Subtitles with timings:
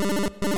[0.00, 0.49] Hej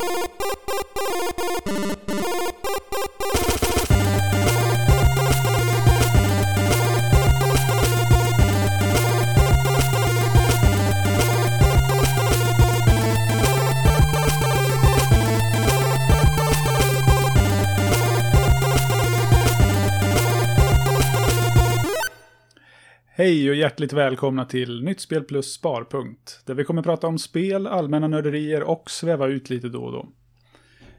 [23.62, 26.40] hjärtligt välkomna till Nytt Spel plus Sparpunkt.
[26.46, 30.08] Där vi kommer prata om spel, allmänna nörderier och sväva ut lite då och då.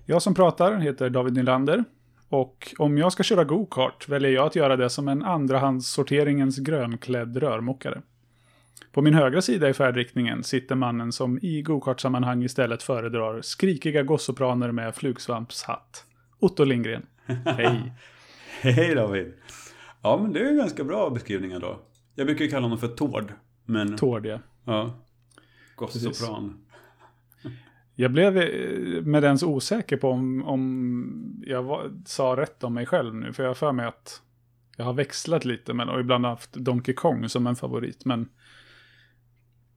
[0.05, 1.83] Jag som pratar heter David Nylander.
[2.29, 7.37] Och om jag ska köra go-kart väljer jag att göra det som en andrahandssorteringens grönklädd
[7.37, 8.01] rörmokare.
[8.91, 14.71] På min högra sida i färdriktningen sitter mannen som i go-kart-sammanhang istället föredrar skrikiga gossopraner
[14.71, 16.05] med flugsvampshatt.
[16.39, 17.05] Otto Lindgren.
[17.45, 17.93] Hej.
[18.61, 19.33] Hej David.
[20.01, 21.79] Ja, men det är en ganska bra beskrivning då.
[22.15, 23.33] Jag brukar ju kalla honom för Tord.
[23.65, 23.97] Men...
[23.97, 24.39] Tord, ja.
[24.65, 24.95] Ja.
[25.75, 26.65] Gossopran.
[27.95, 32.85] Jag blev eh, med ens osäker på om, om jag var, sa rätt om mig
[32.85, 33.33] själv nu.
[33.33, 34.21] För jag har för mig att
[34.77, 38.05] jag har växlat lite men, och ibland haft Donkey Kong som en favorit.
[38.05, 38.29] Men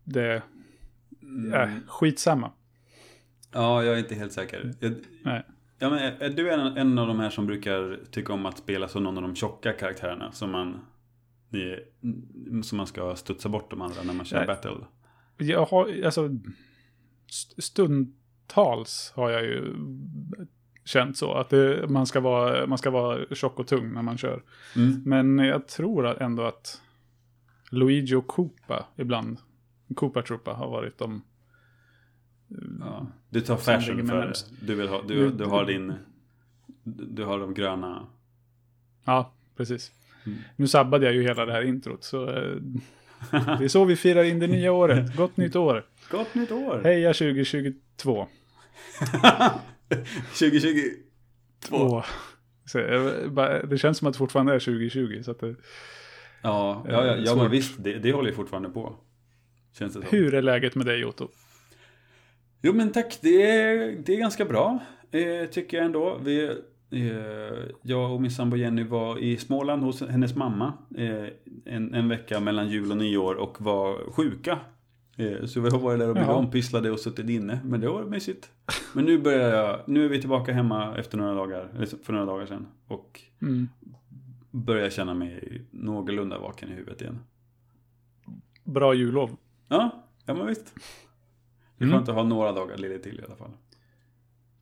[0.05, 0.43] det
[1.23, 1.53] Mm.
[1.53, 2.51] är skitsamma.
[3.53, 4.75] Ja, jag är inte helt säker.
[4.81, 4.95] Jag...
[5.23, 5.43] Nej.
[5.79, 8.59] Ja, men är, är du en, en av de här som brukar tycka om att
[8.59, 10.33] spela som någon av de tjocka karaktärerna?
[10.33, 10.81] Som man,
[11.57, 14.47] ni, som man ska studsa bort de andra när man kör Nej.
[14.47, 14.77] battle?
[15.37, 16.31] Jag har, alltså,
[17.29, 19.75] st- stundtals har jag ju
[20.85, 21.35] känt så.
[21.35, 24.43] Att det, man, ska vara, man ska vara tjock och tung när man kör.
[24.77, 25.03] Mm.
[25.05, 26.83] Men jag tror ändå att
[27.71, 29.39] Luigi och Koopa ibland,
[29.95, 31.23] Koopa Troopa har varit de...
[32.81, 33.07] Ja.
[33.31, 34.53] Du tar fashion för närmast.
[34.61, 35.93] Du, vill ha, du, du har din...
[36.85, 38.07] Du har de gröna...
[39.05, 39.93] Ja, precis.
[40.27, 40.39] Mm.
[40.57, 42.57] Nu sabbade jag ju hela det här introt, så eh,
[43.31, 45.17] det är så vi firar in det nya året.
[45.17, 45.85] Gott nytt år.
[46.11, 46.81] Gott nytt år!
[46.85, 48.27] Heja 2022.
[50.39, 50.97] 2022.
[51.71, 52.05] Åh.
[52.75, 55.23] Eh, det känns som att det fortfarande är 2020.
[55.23, 55.55] Så det,
[56.43, 57.39] Ja, ja, ja, ja Svårt.
[57.39, 57.75] men visst.
[57.85, 58.97] Det, det håller ju fortfarande på.
[59.79, 60.09] Känns det som.
[60.19, 61.29] hur är läget med dig Otto?
[62.63, 64.79] Jo men tack, det är, det är ganska bra.
[65.13, 66.21] Eh, tycker jag ändå.
[66.25, 66.51] Vi, eh,
[67.83, 70.73] jag och min sambo Jenny var i Småland hos hennes mamma.
[70.97, 71.27] Eh,
[71.65, 74.59] en, en vecka mellan jul och nyår och var sjuka.
[75.17, 77.61] Eh, så vi har varit där och blivit ompysslade och suttit inne.
[77.65, 78.51] Men det var mysigt.
[78.95, 82.47] Men nu börjar jag, nu är vi tillbaka hemma efter några dagar, för några dagar
[82.47, 82.67] sedan.
[82.89, 83.69] Och Mm.
[84.51, 87.19] börjar känna mig någorlunda vaken i huvudet igen.
[88.65, 89.37] Bra jullov.
[89.69, 90.75] Ja, ja men visst.
[91.79, 91.99] Det är Mm.
[91.99, 93.51] skönt att ha några dagar ledigt till i alla fall.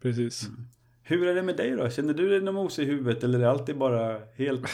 [0.01, 0.51] Precis.
[1.07, 1.91] Hur är det med dig då?
[1.91, 4.71] Känner du dig någon mos i huvudet eller är det alltid bara helt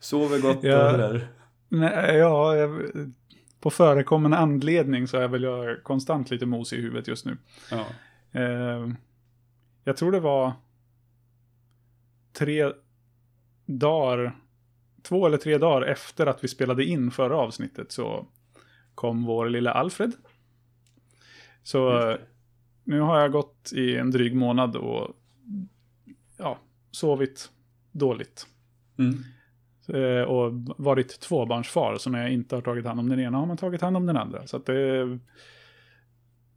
[0.00, 0.92] sover gott Ja.
[0.96, 1.28] där?
[1.68, 2.82] Nej, ja, jag,
[3.60, 7.36] på förekommande anledning så är väl jag konstant lite mos i huvudet just nu.
[7.70, 7.86] Ja.
[8.40, 8.88] Eh,
[9.84, 10.52] jag tror det var
[12.32, 12.72] tre
[13.66, 14.36] dagar,
[15.02, 18.26] två eller tre dagar efter att vi spelade in förra avsnittet så
[18.94, 20.12] kom vår lilla Alfred.
[21.62, 22.16] Så
[22.84, 25.16] nu har jag gått i en dryg månad och
[26.38, 26.58] ja,
[26.90, 27.50] sovit
[27.92, 28.46] dåligt.
[28.98, 29.24] Mm.
[29.88, 33.46] Eh, och varit tvåbarnsfar, så när jag inte har tagit hand om den ena har
[33.46, 34.46] man tagit hand om den andra.
[34.46, 35.18] Så att det,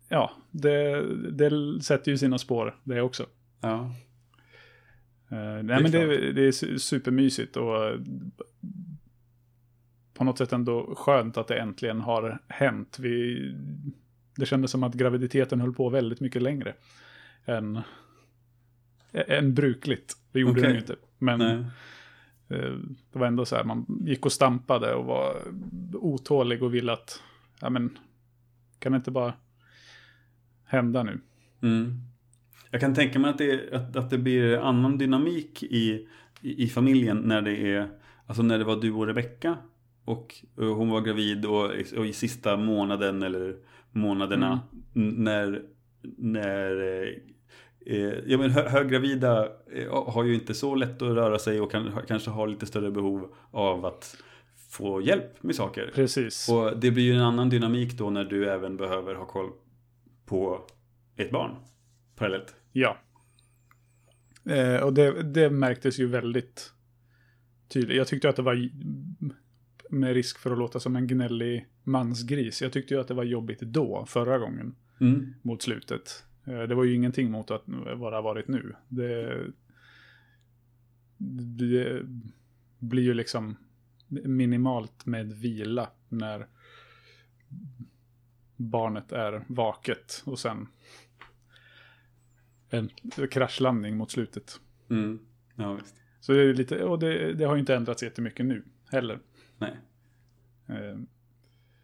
[0.10, 1.02] ja, det,
[1.32, 3.26] det sätter ju sina spår det också.
[3.62, 3.92] Ja.
[5.30, 8.00] Eh, nej, är men det, det är su- supermysigt och
[10.14, 13.00] på något sätt ändå skönt att det äntligen har hänt.
[13.00, 13.40] Vi,
[14.36, 16.74] det kändes som att graviditeten höll på väldigt mycket längre
[17.46, 17.82] än,
[19.22, 20.18] än brukligt.
[20.32, 20.64] Det gjorde Okej.
[20.64, 20.96] den ju inte.
[21.18, 21.66] Men Nej.
[22.60, 22.74] eh,
[23.12, 25.36] det var ändå så här, man gick och stampade och var
[25.94, 27.22] otålig och ville att,
[27.62, 27.98] ja men,
[28.80, 29.34] kan det inte bara
[30.66, 31.20] hända nu?
[31.62, 31.94] Mm.
[32.72, 36.08] Jag kan tänka mig att det, att, att det blir annan dynamik i,
[36.42, 37.90] i, i familjen när det är,
[38.26, 39.58] alltså när det var du och Rebecka
[40.06, 41.64] och, och hon var gravid och,
[41.98, 43.56] och i sista månaden eller
[43.92, 44.60] månaderna
[44.96, 45.62] n- när,
[46.18, 47.16] när eh, eh,
[48.26, 51.92] ja, men hö, höggravida eh, har ju inte så lätt att röra sig och kan,
[52.08, 54.18] kanske har lite större behov av att
[54.70, 55.92] få hjälp med saker.
[55.96, 56.50] Precis.
[56.50, 59.50] Och det blir ju en annan dynamik då när du även behöver ha koll
[60.26, 60.66] på
[61.16, 61.56] ett barn
[62.16, 62.56] parallellt.
[62.72, 62.98] Ja.
[64.46, 66.72] Eh, och det, det märktes ju väldigt
[67.68, 67.98] tydligt.
[67.98, 68.70] Jag tyckte att det var,
[69.90, 73.24] med risk för att låta som en gnällig mansgris, jag tyckte ju att det var
[73.24, 75.34] jobbigt då, förra gången, Mm.
[75.42, 76.24] mot slutet.
[76.46, 77.64] Eh, det var ju ingenting mot att,
[77.96, 78.76] vad det har varit nu.
[78.88, 79.44] Det,
[81.58, 82.02] det
[82.80, 83.56] blir ju liksom
[84.10, 86.48] minimalt med vila när
[88.56, 90.68] barnet är vaket och sen
[92.70, 92.90] en
[93.32, 94.60] kraschlandning mot slutet.
[94.90, 95.20] Mm.
[95.56, 95.96] Ja, visst.
[96.20, 99.20] Så det är lite, och det, det har ju inte ändrats jättemycket nu heller.
[99.58, 99.76] Nej,
[100.68, 101.00] Eh,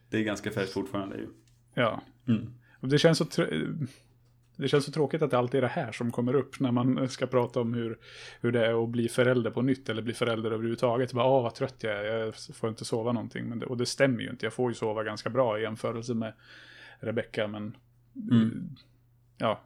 [0.09, 1.27] det är ganska färskt fortfarande ju.
[1.73, 2.53] ja, Mm.
[2.79, 3.25] och det känns så
[4.61, 7.09] det känns så tråkigt att det alltid är det här som kommer upp när man
[7.09, 7.97] ska prata om hur,
[8.41, 11.13] hur det är att bli förälder på nytt eller bli förälder överhuvudtaget.
[11.13, 13.45] Bara, vad trött jag är, jag får inte sova någonting.
[13.45, 16.13] Men det, och det stämmer ju inte, jag får ju sova ganska bra i jämförelse
[16.13, 16.33] med
[16.99, 17.77] Rebecca, men
[18.31, 18.69] Mm.
[19.37, 19.61] ja.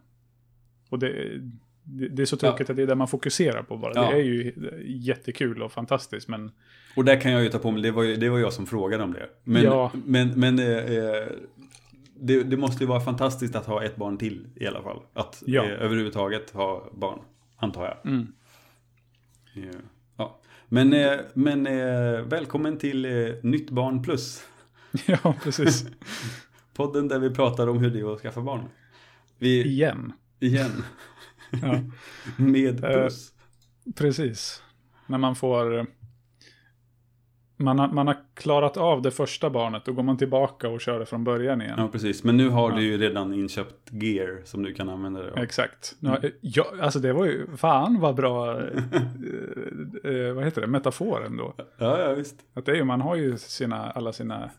[0.90, 1.40] Och det,
[1.84, 3.92] det, det är så tråkigt att det är det man fokuserar på bara.
[3.96, 4.02] Ja.
[4.12, 4.54] Det är ju
[4.86, 6.52] jättekul och fantastiskt, men
[6.96, 8.66] Och där kan jag ju ta på mig, det var, ju, det var jag som
[8.66, 9.30] frågade om det.
[9.44, 9.92] Men, Ja.
[10.06, 11.28] men, men eh, eh,
[12.20, 15.02] det, det måste ju vara fantastiskt att ha ett barn till i alla fall.
[15.14, 15.64] Att Ja.
[15.66, 17.20] eh, överhuvudtaget ha barn,
[17.58, 18.12] antar jag.
[18.14, 18.28] mm.
[19.56, 19.80] Eh,
[20.18, 20.40] Ja.
[20.68, 24.44] Men, eh, men eh, välkommen till eh, Nytt Barn Plus.
[25.06, 25.86] ja, precis.
[26.74, 28.64] Podden där vi pratar om hur det är att skaffa barn.
[29.38, 30.14] Vi, Igen.
[30.40, 30.84] igen,
[31.62, 31.80] Ja.
[32.38, 33.32] med Eh, plus.
[33.96, 34.64] Precis.
[35.08, 35.86] När man får...
[37.58, 41.00] Man har, man har klarat av det första barnet, då går man tillbaka och kör
[41.00, 41.74] det från början igen.
[41.78, 42.24] Ja, precis.
[42.24, 42.76] Men nu har Ja.
[42.76, 45.38] du ju redan inköpt gear som du kan använda dig av.
[45.38, 45.96] Exakt.
[46.04, 46.18] Mm.
[46.42, 48.68] Ja, alltså det var ju, fan vad bra, eh,
[50.04, 51.54] eh, vad heter det, metafor ändå.
[51.78, 52.36] Ja, ja, visst.
[52.54, 54.50] Att det är ju, man har ju sina, alla sina,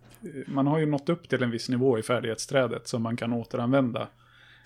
[0.46, 4.08] man har ju nått upp till en viss nivå i färdighetsträdet som man kan återanvända.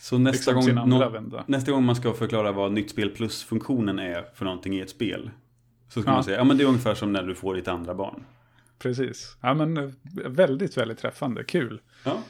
[0.01, 1.45] Så nästa Liksom gång, vända.
[1.47, 5.31] nästa gång man ska förklara vad nytt spel plus-funktionen är för någonting i ett spel.
[5.91, 6.15] Så ska Ja.
[6.15, 8.25] man säga, ja men det är ungefär som när du får ditt andra barn.
[8.79, 9.37] Precis.
[9.41, 9.91] Ja men eh,
[10.27, 11.81] väldigt, väldigt träffande, kul.
[12.05, 12.23] Ja,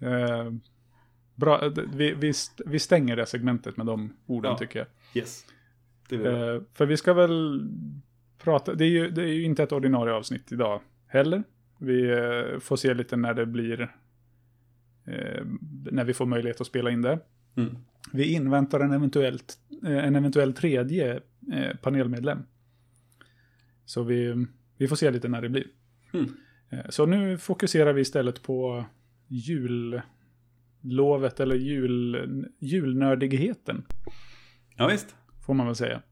[0.00, 0.52] Eh,
[1.34, 2.32] bra, eh, vi, vi,
[2.66, 4.58] vi stänger det segmentet med de orden Ja.
[4.58, 4.88] tycker jag.
[5.22, 5.44] yes.
[6.08, 6.54] Det bra.
[6.54, 7.68] Eh, för vi ska väl
[8.42, 11.42] prata, det är, ju, det är ju inte ett ordinarie avsnitt idag heller.
[11.78, 13.80] Vi eh, får se lite när det blir,
[15.06, 15.44] eh,
[15.90, 17.18] när vi får möjlighet att spela in det.
[17.56, 17.76] Mm.
[18.12, 21.20] Vi inväntar en, eventuellt, en eventuell tredje
[21.82, 22.38] panelmedlem.
[23.88, 24.46] Så vi,
[24.76, 25.66] vi får se lite när det blir.
[26.12, 26.28] Mm.
[26.88, 28.84] Så nu fokuserar vi istället på
[30.82, 33.84] jullovet eller jul, julnördigheten,
[34.76, 35.14] Ja, visst.
[35.46, 36.02] får man väl säga.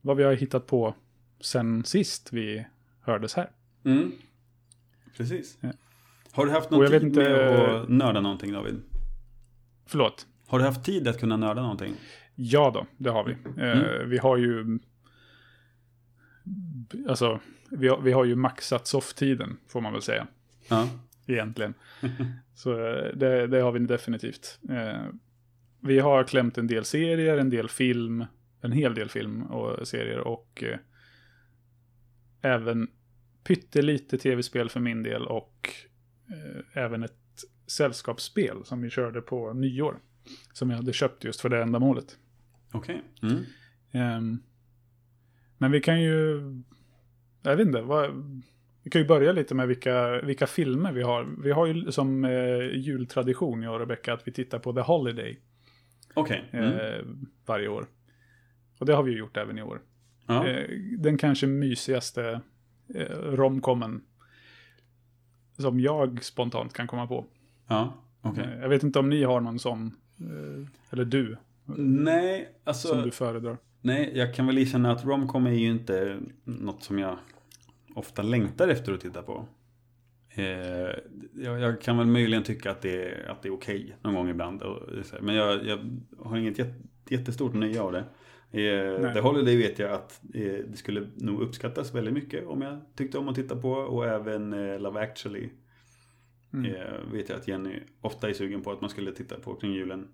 [0.00, 0.94] Vad vi har hittat på
[1.40, 2.66] sen sist vi
[3.00, 3.50] hördes här.
[3.84, 4.12] Mm.
[5.16, 5.58] Precis.
[5.60, 5.68] Ja.
[6.32, 8.80] Har du haft någon tid inte- med att nörda någonting David?
[9.86, 10.26] Förlåt.
[10.46, 11.94] Har du haft tid att kunna nörda någonting?
[12.34, 13.32] Ja då, det har vi.
[13.62, 14.78] Eh, Vi har ju...
[17.08, 17.40] Alltså,
[17.70, 20.26] vi har, vi har ju maxat softtiden, får man väl säga.
[20.68, 20.88] Ja.
[21.26, 21.74] egentligen.
[22.54, 24.58] Så eh, det, det har vi definitivt.
[24.70, 25.06] Eh,
[25.80, 28.24] vi har klämt en del serier, en del film,
[28.60, 30.78] en hel del film och serier och eh,
[32.42, 32.88] även
[33.44, 35.70] pyttelite tv-spel för min del och
[36.30, 37.12] eh, även ett
[37.66, 39.98] sällskapsspel som vi körde på nyår.
[40.52, 42.18] Som jag hade köpt just för det ändamålet.
[42.72, 43.02] Okej.
[43.22, 43.44] Mm.
[45.58, 46.40] Men vi kan ju,
[47.42, 48.32] jag vet inte, vad,
[48.82, 51.28] vi kan ju börja lite med vilka, vilka filmer vi har.
[51.42, 55.38] Vi har ju som eh, jultradition, jag och Rebecca, att vi tittar på The Holiday
[56.14, 56.44] Okej.
[56.52, 57.26] eh, Mm.
[57.46, 57.86] varje år.
[58.78, 59.80] Och det har vi ju gjort även i år.
[60.26, 60.46] Ja.
[60.46, 60.68] Eh,
[60.98, 62.40] den kanske mysigaste
[62.94, 64.00] eh, romcomen
[65.56, 67.26] som jag spontant kan komma på.
[67.68, 67.94] ja.
[68.22, 68.44] Okej.
[68.44, 69.86] Eh, jag vet inte om ni har någon sån,
[70.20, 71.36] eh, eller du,
[71.76, 72.88] Nej, alltså.
[72.88, 73.56] som du föredrar.
[73.80, 77.18] Nej, jag kan väl erkänna att romcom är ju inte något som jag
[77.94, 79.48] ofta längtar efter att titta på.
[80.30, 80.44] Eh,
[81.44, 84.28] jag, jag kan väl möjligen tycka att det, är- att det är okej någon gång
[84.28, 84.62] ibland.
[85.20, 85.78] Men jag, jag
[86.18, 86.74] har inget jätte,
[87.08, 88.04] jättestort nöje av det.
[88.52, 89.12] Eh.
[89.14, 93.18] The Holiday vet jag att eh, det skulle nog uppskattas väldigt mycket om jag tyckte
[93.18, 93.70] om att titta på.
[93.72, 95.48] Och även eh, Love actually
[96.52, 96.74] Mm.
[96.74, 99.72] eh, vet jag att Jenny ofta är sugen på att man skulle titta på kring
[99.72, 100.08] julen.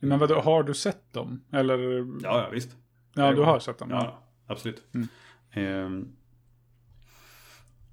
[0.00, 1.40] Men vadå, har du sett dem?
[1.52, 1.78] Eller?
[1.78, 2.76] Ja, ja visst.
[3.14, 3.90] Ja, du har sett dem?
[3.90, 4.82] Ja, absolut.
[4.94, 5.08] Mm.
[5.50, 6.08] Ehm,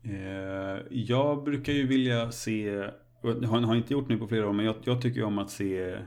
[0.03, 2.89] eh, jag brukar ju vilja se,
[3.21, 5.97] har, har inte gjort nu på flera år, men jag, jag tycker om att se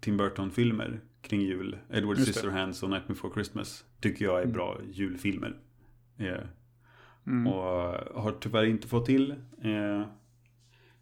[0.00, 1.78] Tim Burton-filmer kring jul.
[1.90, 2.16] Edward.
[2.18, 4.52] Scissorhands och Night Before Christmas tycker jag är Mm.
[4.52, 5.56] bra julfilmer.
[6.18, 6.36] Eh,
[7.26, 7.46] Mm.
[7.46, 7.62] och
[8.22, 9.30] har tyvärr inte fått till
[9.62, 10.02] eh,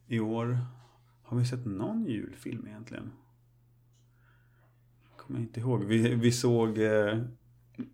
[0.07, 0.59] i år.
[1.23, 3.11] Har vi sett någon julfilm egentligen?
[5.31, 5.85] Kommer inte ihåg.
[5.85, 7.19] Vi, vi såg eh,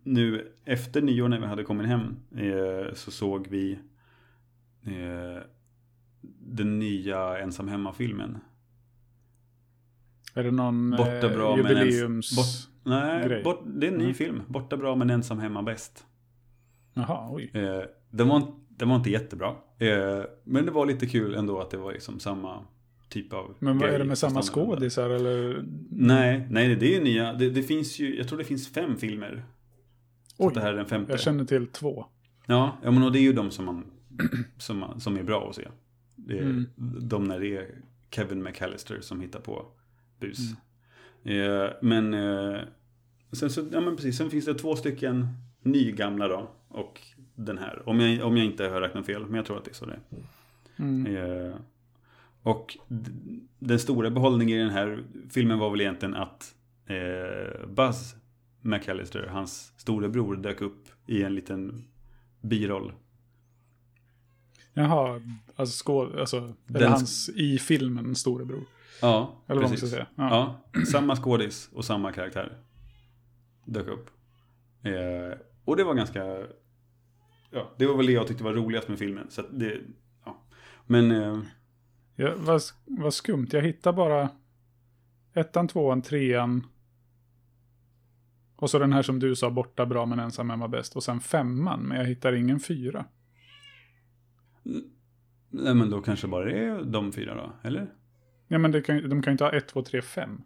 [0.03, 3.79] nu efter nyår när vi hade kommit hem eh, så såg vi
[4.85, 5.43] eh,
[6.39, 8.37] den nya ensam hemma-filmen.
[10.33, 12.35] Är det någon Borta bra eh, men ens- jubileums...
[12.35, 13.43] bort- Nej, Grej.
[13.43, 14.13] bort, det är en ny Mm.
[14.15, 14.41] film.
[14.47, 16.05] Borta bra men ensam hemma bäst.
[16.93, 17.51] Jaha, oj.
[17.53, 19.55] Eh, den, var, den var inte jättebra.
[19.79, 22.65] Eh, men det var lite kul ändå att det var liksom samma,
[23.09, 25.65] typ av Men vad är det med samma skådisar eller?
[25.89, 27.33] Nej, nej det är nya.
[27.33, 29.45] Det, det finns ju, jag tror det finns fem filmer.
[30.37, 31.11] Oj, det här är den femte.
[31.11, 32.05] jag känner till två.
[32.45, 33.85] Ja, ja men och det är ju de som man
[34.57, 35.67] som, man, som är bra att se.
[36.15, 36.65] Det är Mm.
[37.01, 37.67] de när det är
[38.11, 39.65] Kevin McAllister som hittar på
[40.19, 40.39] bus.
[41.23, 41.61] Mm.
[41.63, 42.59] Eh, men eh,
[43.31, 45.27] sen så, ja men precis, sen finns det två stycken
[45.61, 46.49] nygamla då.
[46.67, 47.01] Och
[47.35, 47.89] den här.
[47.89, 49.85] Om jag, om jag inte har räknat fel, men jag tror att det är så
[49.85, 49.99] det är.
[50.83, 51.15] Mm.
[51.15, 51.55] Eh,
[52.47, 52.77] och
[53.59, 58.15] den stora behållningen i den här filmen var väl egentligen att eh, Buzz
[58.61, 61.87] McAllister, hans storebror, dök upp i en liten
[62.41, 62.93] biroll.
[64.73, 65.21] Jaha,
[65.55, 68.63] alltså, skåd, alltså Den- hans i filmen storebror.
[69.01, 69.89] Ja, Eller vad man precis.
[69.89, 70.07] ska säga.
[70.15, 70.61] Ja.
[70.73, 72.57] Ja, samma skådis och samma karaktär
[73.65, 74.09] dök upp.
[74.83, 76.23] Eh, och det var ganska...
[77.51, 79.27] Ja, det var väl det jag tyckte var roligast med filmen.
[79.29, 79.77] Så att det,
[80.25, 80.37] ja.
[80.85, 81.11] Men...
[81.11, 81.39] Eh,
[82.19, 84.29] Ja, vad, vad skumt, jag hittar bara
[85.33, 86.67] ettan, tvåan, trean.
[88.55, 90.95] Och så den här som du sa, borta bra men ensam hemma bäst.
[90.95, 93.05] Och sen femman, men jag hittar ingen fyra.
[95.49, 97.87] nej, men då kanske bara det är de fyra då, eller?
[98.47, 100.41] Ja men kan, de kan ju inte ha ett, två, tre, fem.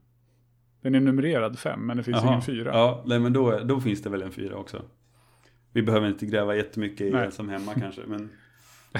[0.82, 2.72] Den är numrerad fem, men det finns ingen fyra.
[2.74, 4.82] Ja, nej, men då, då finns det väl en fyra också.
[5.72, 7.26] Vi behöver inte gräva jättemycket i Nej.
[7.26, 8.02] ensam hemma kanske.
[8.08, 8.30] Men,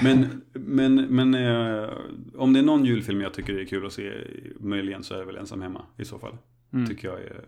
[0.02, 1.90] men, men, men eh,
[2.36, 4.12] om det är någon julfilm jag tycker är kul att se,
[4.60, 6.36] möjligen så är det väl ensam hemma i så fall.
[6.72, 6.86] Mm.
[6.86, 7.44] Tycker jag är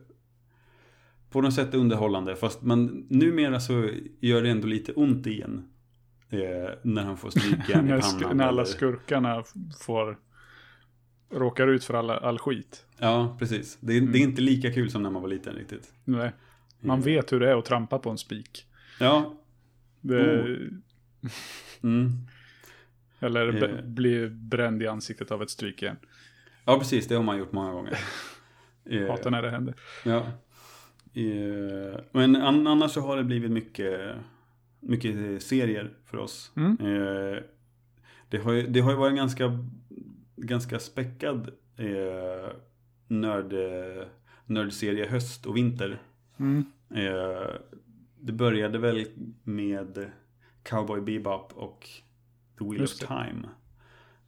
[1.30, 2.36] på något sätt underhållande.
[2.36, 5.68] Fast man, numera så gör det ändå lite ont igen.
[6.30, 6.38] Eh,
[6.82, 8.36] när han får strykjärn i pannan.
[8.36, 9.44] när alla eller- skurkarna
[9.80, 10.18] får
[11.30, 12.86] råkar ut för alla, all skit.
[12.98, 13.78] Ja, precis.
[13.80, 15.92] Det är, det är inte lika kul som när man var liten riktigt.
[16.04, 16.32] Nej.
[16.80, 18.66] Man Eh, vet hur det är att trampa på en spik.
[19.00, 19.34] Ja.
[20.00, 21.28] Det, Oh.
[21.82, 22.10] Mm.
[23.25, 23.85] Eller be, Eh.
[23.85, 25.97] bli bränd i ansiktet av ett strykjärn.
[26.64, 27.09] Ja, precis.
[27.09, 27.99] Det har man gjort många gånger.
[28.85, 29.75] Eh, Hatar när det händer.
[30.04, 30.26] Ja.
[31.14, 34.16] Eh, Men an- annars så har det blivit mycket,
[34.81, 36.52] mycket serier för oss.
[36.57, 36.76] Mm.
[36.81, 37.38] Eh,
[38.28, 39.59] Det har ju, det har ju varit en ganska,
[40.37, 42.52] ganska späckad eh,
[43.09, 44.07] nörd, eh,
[44.47, 46.02] nördserie höst och vinter.
[46.38, 46.64] Mm.
[46.95, 47.50] Eh,
[48.21, 49.04] Det började väl
[49.43, 50.11] med
[50.62, 51.88] Cowboy Bebop och
[52.58, 53.14] The Wheel Just of det.
[53.14, 53.49] Time.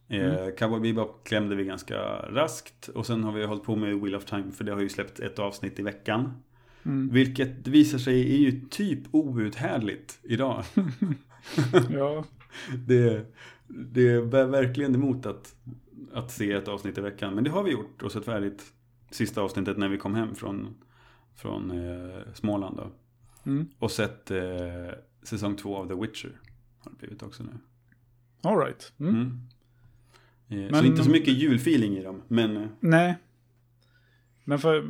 [0.09, 4.15] Eh, Cowboy Bebop klämde vi ganska raskt och sen har vi hållit på med Wheel
[4.15, 6.33] of Time för det har ju släppt ett avsnitt i veckan.
[6.83, 7.09] Mm.
[7.09, 10.63] Vilket visar sig är ju typ outhärdligt idag.
[11.89, 12.23] Ja,
[12.87, 13.25] det,
[13.67, 15.55] det bär verkligen emot att,
[16.13, 17.35] att se ett avsnitt i veckan.
[17.35, 18.73] Men det har vi gjort och sett färdigt
[19.11, 20.75] sista avsnittet när vi kom hem från,
[21.35, 22.77] från eh, Småland.
[22.77, 22.91] Då.
[23.51, 23.67] mm.
[23.79, 24.89] Och sett eh,
[25.23, 26.41] säsong två av The Witcher.
[26.79, 27.51] Har det blivit också nu.
[28.41, 28.93] All right.
[28.99, 29.13] Mm.
[29.15, 29.39] Mm.
[30.49, 32.21] Eh, Men- så inte så mycket julfeeling i dem.
[32.27, 33.15] Men eh, Nej.
[34.43, 34.81] Men för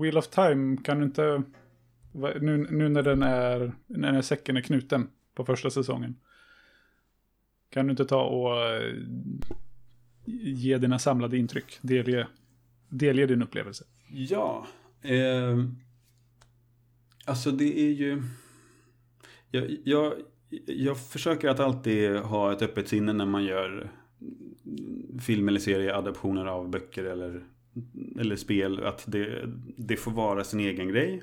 [0.00, 1.42] Wheel of Time kan du inte...
[2.40, 3.72] Nu, nu när den är...
[3.86, 6.16] När säcken är knuten på första säsongen.
[7.70, 8.94] Kan du inte ta och eh,
[10.44, 11.78] ge dina samlade intryck?
[11.82, 12.26] Delge,
[12.88, 13.84] delge din upplevelse.
[14.08, 14.66] Ja.
[15.02, 15.64] Eh,
[17.24, 18.22] alltså det är ju...
[19.50, 20.12] Jag, jag,
[20.66, 23.90] jag försöker att alltid ha ett öppet sinne när man gör
[25.20, 27.44] film eller serieadaptioner av böcker eller,
[28.20, 28.84] eller spel.
[28.84, 29.44] Att det,
[29.76, 31.22] det får vara sin egen grej.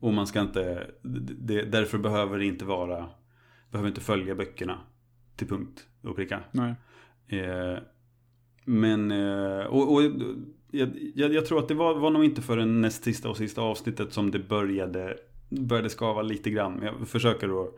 [0.00, 0.90] Och man ska inte...
[1.02, 3.06] Det, därför behöver det inte vara...
[3.70, 4.78] Behöver inte följa böckerna
[5.36, 6.40] till punkt och pricka.
[6.52, 6.74] Nej.
[7.26, 7.78] Eh,
[8.64, 10.02] men, eh, och, och
[10.70, 13.62] jag, jag, jag tror att det var, var nog inte förrän näst sista och sista
[13.62, 15.16] avsnittet som det började,
[15.48, 16.80] började skava lite grann.
[16.82, 17.74] Jag försöker att,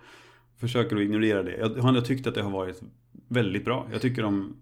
[0.57, 1.57] försöker att ignorera det.
[1.57, 2.83] Jag har ändå tyckt att det har varit
[3.29, 3.89] väldigt bra.
[3.93, 4.57] Jag tycker de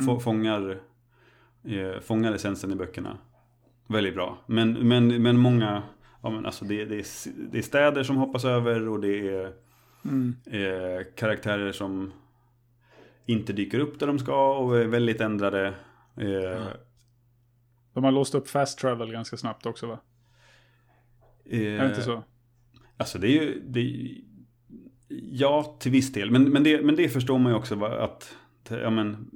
[0.00, 0.20] Mm.
[0.20, 0.80] fångar,
[1.64, 3.18] eh, fångar essensen i böckerna
[3.86, 4.38] väldigt bra.
[4.46, 5.82] Men, men, men många,
[6.22, 9.52] ja men alltså det, det, är, det är städer som hoppas över och det är
[10.04, 10.34] Mm.
[10.46, 12.12] eh, karaktärer som
[13.26, 15.66] inte dyker upp där de ska och är väldigt ändrade.
[16.16, 16.66] Eh,
[17.92, 19.98] De har låst upp fast travel ganska snabbt också va?
[21.44, 22.22] eh, Är det inte så?
[22.96, 23.62] Alltså det är ju...
[23.66, 24.14] Det
[25.32, 26.30] ja, till viss del.
[26.30, 28.36] Men, men, det, men det förstår man ju också att
[28.68, 29.30] ja, men,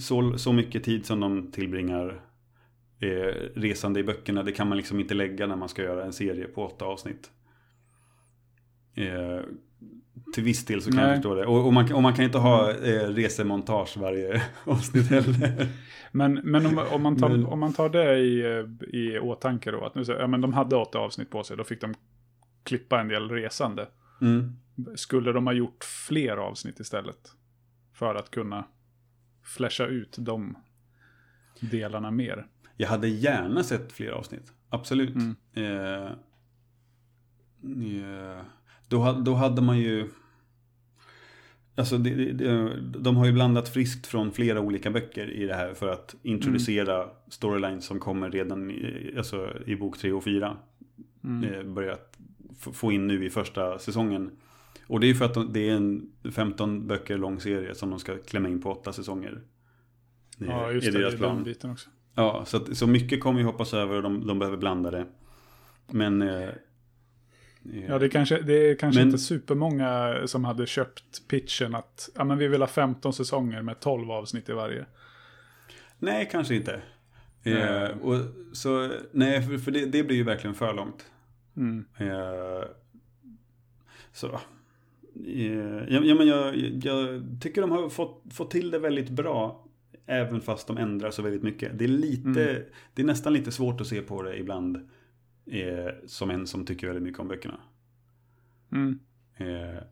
[0.00, 2.20] så, så mycket tid som de tillbringar
[3.00, 6.12] eh, resande i böckerna, det kan man liksom inte lägga när man ska göra en
[6.12, 7.30] serie på åtta avsnitt.
[8.94, 9.40] Eh,
[10.34, 11.06] till viss del så kan Nej.
[11.06, 11.46] jag förstå det.
[11.46, 15.66] Och, och, man, kan- och man kan inte ha eh, resemontage varje avsnitt heller.
[16.12, 18.40] Men, men om, om, man tar, Men- om man tar det i,
[18.98, 21.64] i åtanke då, att nu, så- ja, men de hade åtta avsnitt på sig, då
[21.64, 21.94] fick de
[22.64, 23.88] klippa en del resande.
[24.20, 24.52] Mm.
[24.94, 27.32] Skulle de ha gjort fler avsnitt istället?
[27.92, 28.64] För att kunna
[29.42, 30.56] flasha ut de
[31.60, 32.46] delarna mer.
[32.76, 34.52] Jag hade gärna sett fler avsnitt.
[34.68, 35.14] Absolut.
[35.14, 35.36] Mm.
[35.54, 36.12] Eh,
[38.02, 38.42] eh,
[38.88, 40.10] då, då hade man ju...
[41.74, 45.74] Alltså det, det, de har ju blandat friskt från flera olika böcker i det här
[45.74, 47.14] för att introducera mm.
[47.28, 50.56] storylines som kommer redan i, alltså i bok 3 och 4.
[51.24, 51.54] Mm.
[51.54, 52.18] Eh, börjat
[52.58, 54.30] få in nu i första säsongen.
[54.92, 58.18] Och det är för att det är en 15 böcker lång serie som de ska
[58.18, 59.40] klämma in på åtta säsonger.
[60.38, 60.98] Ja, just det.
[60.98, 61.90] Det är den biten också.
[62.14, 65.06] Ja, så, att, så mycket kommer ju hoppas över och de, de behöver blanda det.
[65.90, 66.22] Men...
[66.22, 66.48] Eh,
[67.88, 72.10] ja, det är kanske, det är kanske men, inte supermånga som hade köpt pitchen att
[72.14, 74.86] ja, men vi vill ha 15 säsonger med 12 avsnitt i varje.
[75.98, 76.82] Nej, kanske inte.
[77.42, 78.16] Eh, och,
[78.52, 81.06] så, nej, för, för det, det, blir ju verkligen för långt.
[81.56, 81.84] Mm.
[81.98, 82.64] Eh,
[84.12, 84.40] så.
[85.26, 89.66] Eh, ja, men jag, jag tycker de har fått, fått till det väldigt bra.
[90.06, 91.78] Även fast de ändrar så väldigt mycket.
[91.78, 92.62] Det är, lite, mm.
[92.94, 94.88] det är nästan lite svårt att se på det ibland.
[95.46, 97.60] Eh, som en som tycker väldigt mycket om böckerna.
[98.72, 98.98] Mm.
[99.36, 99.82] Eh.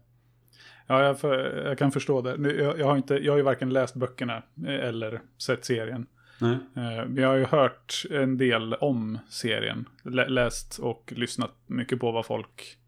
[0.86, 2.52] Ja, jag, för, jag, kan förstå det.
[2.52, 6.06] Jag, jag, har inte, jag har ju varken läst böckerna eh, eller sett serien.
[6.40, 6.58] Nej.
[6.76, 9.88] Eh, jag har ju hört en del om serien.
[10.28, 12.78] Läst och lyssnat mycket på vad folk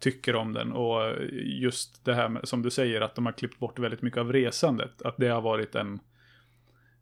[0.00, 0.72] tycker om den.
[0.72, 4.20] Och just det här med, som du säger, att de har klippt bort väldigt mycket
[4.20, 5.02] av resandet.
[5.02, 6.00] Att det har varit en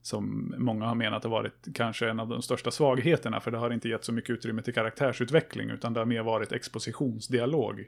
[0.03, 3.41] som många har menat har varit kanske en av de största svagheterna.
[3.41, 5.71] För det har inte gett så mycket utrymme till karaktärsutveckling.
[5.71, 7.85] Utan det har mer varit expositionsdialog.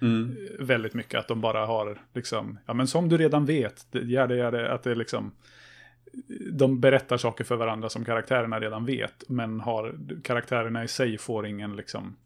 [0.00, 0.36] Mm.
[0.58, 4.36] Väldigt mycket att de bara har liksom, ja men som du redan vet, gör det,
[4.36, 5.32] gör det, att det liksom
[6.52, 9.28] de berättar saker för varandra som karaktärerna redan vet.
[9.28, 12.16] Men har karaktärerna i sig får ingen liksom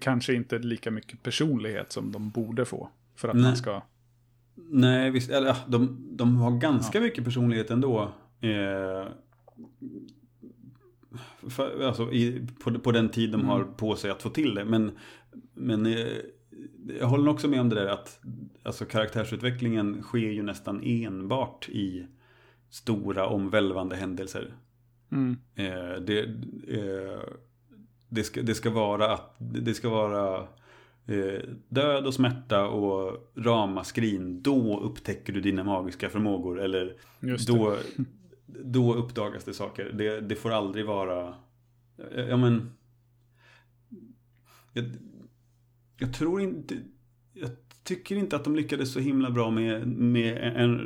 [0.00, 2.90] kanske inte lika mycket personlighet som de borde få.
[3.14, 3.44] För att Nej.
[3.44, 3.82] man ska
[4.56, 5.30] Nej, visst.
[5.30, 7.04] Eller, ja, de, de har ganska ja.
[7.04, 8.12] mycket personlighet ändå.
[8.40, 9.06] Eh,
[11.48, 13.46] för, alltså, i, på, på den tid de mm.
[13.46, 14.64] har på sig att få till det.
[14.64, 14.90] Men,
[15.54, 16.06] men eh,
[17.00, 18.20] jag håller också med om det där att
[18.62, 22.06] alltså, karaktärsutvecklingen sker ju nästan enbart i
[22.70, 24.54] stora omvälvande händelser.
[25.12, 25.36] Mm.
[25.54, 26.20] Eh, det,
[26.68, 27.20] eh,
[28.08, 30.46] det, ska, det ska vara att det ska vara
[31.08, 36.60] Eh, död och smärta och ramaskrin, då upptäcker du dina magiska förmågor.
[36.60, 36.96] Eller
[37.46, 37.76] då,
[38.46, 39.92] då uppdagas det saker.
[39.92, 41.34] Det, det får aldrig vara...
[42.28, 42.70] Ja men...
[44.72, 44.84] Jag,
[45.98, 46.74] jag, tror inte...
[47.32, 47.50] Jag
[47.84, 50.78] tycker inte att de lyckades så himla bra med, med en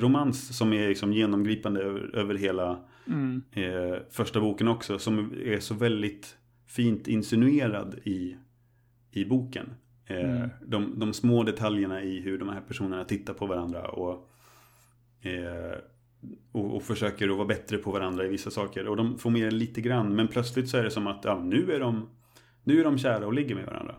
[0.00, 3.42] romans som är liksom genomgripande över, över hela mm.
[3.52, 4.98] eh, första boken också.
[4.98, 6.36] Som är så väldigt
[6.68, 8.36] fint insinuerad i
[9.10, 9.70] i boken.
[10.06, 10.50] Eh, mm.
[10.66, 14.28] De, de, små detaljerna i hur de här personerna tittar på varandra och,
[15.20, 15.78] eh,
[16.52, 18.88] och, och, försöker att vara bättre på varandra i vissa saker.
[18.88, 21.72] Och de får med lite grann, men plötsligt så är det som att ja, nu,
[21.72, 22.08] är de,
[22.64, 23.94] nu är de kära och ligger med varandra.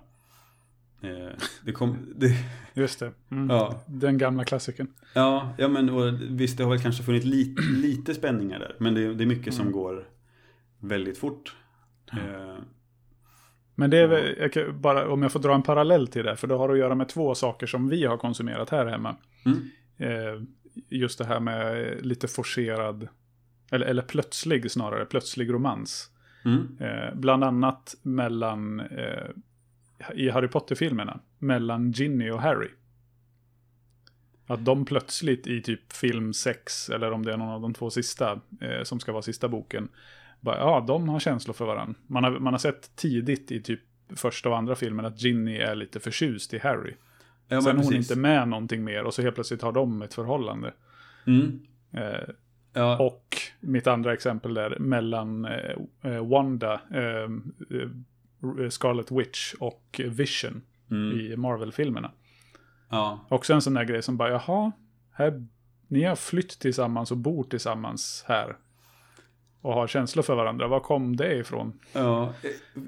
[1.02, 1.34] Eh,
[1.66, 2.32] det kom, det,
[2.74, 3.12] Just det.
[3.32, 3.50] Mm.
[3.50, 3.84] Ja.
[3.88, 4.88] Den gamla klassiken.
[5.14, 8.76] Ja, ja men och visst det har väl kanske funnits lite, lite spänningar där.
[8.80, 9.66] Men det, det är mycket mm.
[9.66, 10.08] som går
[10.80, 11.56] väldigt fort.
[12.12, 12.18] Ja.
[12.20, 12.58] Eh,
[13.76, 16.48] men det är väl, jag bara, om jag får dra en parallell till det, för
[16.48, 19.16] det har att göra med två saker som vi har konsumerat här hemma.
[19.46, 19.60] Mm.
[19.98, 20.42] Eh,
[20.90, 23.08] just det här med lite forcerad,
[23.72, 26.10] eller, eller plötslig snarare, plötslig romans.
[26.46, 26.78] Mm.
[26.80, 29.30] Eh, bland annat mellan, eh,
[30.14, 32.70] i Harry Potter-filmerna, mellan Ginny och Harry.
[34.48, 37.90] Att de plötsligt i typ film 6, eller om det är någon av de två
[37.90, 39.90] sista, eh, som ska vara sista boken,
[40.40, 41.96] bara, ja, de har känslor för varandra.
[42.08, 43.80] Man har, man har sett tidigt i typ
[44.16, 46.94] första och andra filmen att Ginny är lite förtjust i Harry.
[47.48, 50.14] Ja, Sen är hon inte med någonting mer och så helt plötsligt har de ett
[50.14, 50.74] förhållande.
[51.28, 51.60] Mm.
[51.92, 52.30] Eh,
[52.74, 52.98] ja.
[52.98, 57.30] Och mitt andra exempel där mellan eh, eh Wanda, eh,
[57.80, 61.20] eh, Scarlet Witch och Vision mm.
[61.20, 62.12] i Marvel-filmerna.
[62.90, 63.26] Ja.
[63.30, 64.72] Också en sån där grej som bara, jaha,
[65.12, 65.46] här,
[65.88, 68.56] ni har flytt tillsammans och bor tillsammans här
[69.62, 70.68] och har känslor för varandra.
[70.68, 71.74] Var kom det ifrån?
[71.94, 72.34] Ja,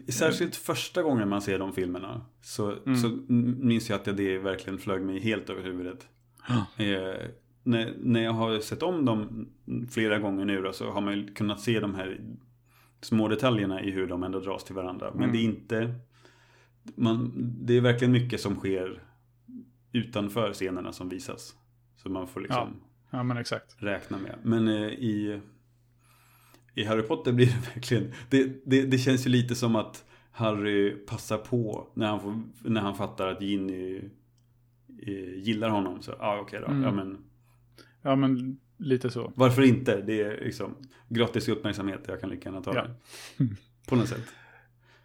[0.08, 2.96] särskilt första gången man ser de filmerna så, mm.
[2.96, 3.10] så
[3.66, 6.08] minns jag att det verkligen flög mig helt över huvudet.
[6.48, 6.84] Ja.
[6.86, 7.30] Eh,
[7.64, 9.50] när, när jag har sett om dem
[9.90, 12.20] flera gånger nu då, så har man ju kunnat se de här
[13.02, 15.12] små detaljerna i hur de ändå dras till varandra.
[15.14, 15.32] Men mm.
[15.32, 15.96] det är inte...
[16.96, 17.32] Man,
[17.66, 19.04] det är verkligen mycket som sker
[19.92, 21.56] utanför scenerna som visas.
[21.96, 23.18] Så man får liksom ja.
[23.18, 23.76] Ja, men exakt.
[23.78, 24.36] räkna med.
[24.44, 25.42] Men eh, i
[26.76, 30.92] i Harry Potter blir det verkligen, det, det, det, känns ju lite som att Harry
[30.92, 34.02] passar på när han, får, när han fattar att Ginny
[35.08, 36.02] eh, gillar honom.
[36.02, 36.66] Så, ah, okej okay då.
[36.66, 36.84] Mm.
[36.84, 37.18] Ja, men...
[38.02, 39.32] ja men lite så.
[39.36, 40.02] Varför inte?
[40.02, 40.76] Det är liksom
[41.10, 42.02] gratis uppmärksamhet.
[42.08, 42.84] Jag kan lika gärna ta Ja.
[43.38, 43.46] det.
[43.90, 44.34] På något sätt.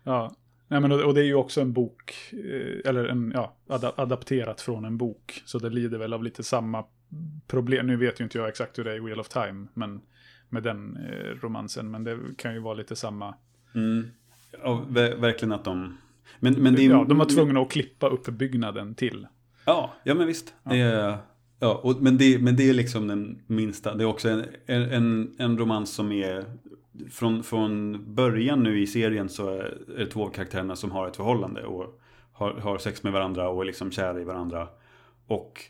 [0.03, 0.35] Ja,
[0.69, 4.61] Nej, men, och det är ju också en bok, eh, eller en, ja, ada- adapterat
[4.61, 5.43] från en bok.
[5.45, 6.85] Så det lider väl av lite samma
[7.47, 7.87] problem.
[7.87, 10.01] Nu vet ju inte jag exakt hur det är i Wheel of Time, men
[10.49, 11.91] med den eh, romansen.
[11.91, 13.35] Men det kan ju vara lite samma.
[13.75, 14.11] Mm.
[14.63, 15.97] Ja, ver- verkligen att de...
[16.41, 19.27] Men, men det är, ja, de var tvungna att klippa upp byggnaden till.
[19.65, 20.55] Ja, ja men visst.
[20.63, 20.71] Ja.
[20.71, 21.19] Det är,
[21.59, 23.95] ja, och, men, det, men det är liksom den minsta.
[23.95, 26.45] Det är också en, en, en romans som är...
[27.11, 31.65] Från, från början nu i serien så är det två karaktärerna som har ett förhållande
[31.65, 32.01] och
[32.33, 34.69] har, har sex med varandra och är liksom kära i varandra.
[35.27, 35.63] Och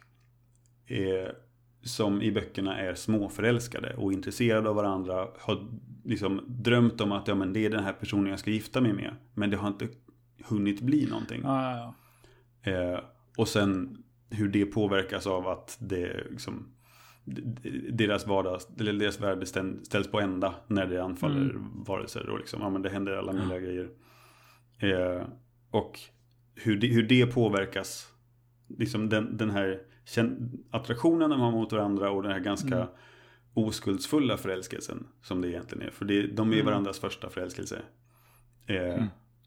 [0.86, 1.34] är,
[1.86, 5.28] som i böckerna är småförälskade och intresserade av varandra.
[5.38, 5.66] Har
[6.04, 8.92] liksom drömt om att ja, men det är den här personen jag ska gifta mig
[8.92, 9.16] med.
[9.34, 9.88] Men det har inte
[10.44, 11.40] hunnit bli någonting.
[11.44, 11.94] Ja,
[12.62, 12.72] ja.
[12.72, 13.00] Eh,
[13.36, 16.72] och sen hur det påverkas av att det liksom
[17.90, 19.46] deras vardag, eller deras värld
[19.82, 21.84] ställs på ända när det anfaller Mm.
[21.86, 23.88] varelser och liksom, ja men det händer alla möjliga grejer.
[24.78, 25.26] Eh,
[25.70, 26.00] och
[26.54, 28.12] hur det, hur det påverkas,
[28.78, 29.80] liksom den, den här
[30.70, 32.88] attraktionen de har mot varandra och den här ganska Mm.
[33.54, 35.90] oskuldsfulla förälskelsen som det egentligen är.
[35.90, 36.66] För det, de är Mm.
[36.66, 37.82] varandras första förälskelse.
[38.66, 39.04] Eh, Mm.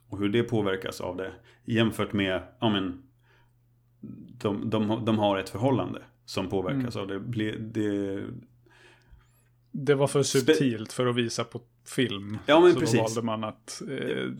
[0.08, 1.32] Och hur det påverkas av det
[1.65, 3.04] jämfört med, ja men,
[4.41, 7.02] de, de, de har ett förhållande som påverkas Mm.
[7.02, 7.19] av det.
[7.19, 8.24] Blir- det.
[9.72, 12.38] Det var för subtilt för att visa på film.
[12.45, 12.98] Ja, men så precis.
[12.98, 14.32] då valde man att eh,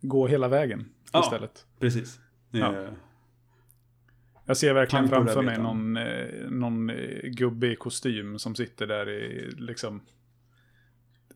[0.00, 1.20] gå hela vägen Ja.
[1.20, 1.66] istället.
[1.78, 2.20] Precis.
[2.50, 2.82] Ja.
[2.82, 2.90] Eh,
[4.46, 9.08] Jag ser verkligen framför mig någon, eh, någon eh, gubbe i kostym som sitter där
[9.08, 10.00] i liksom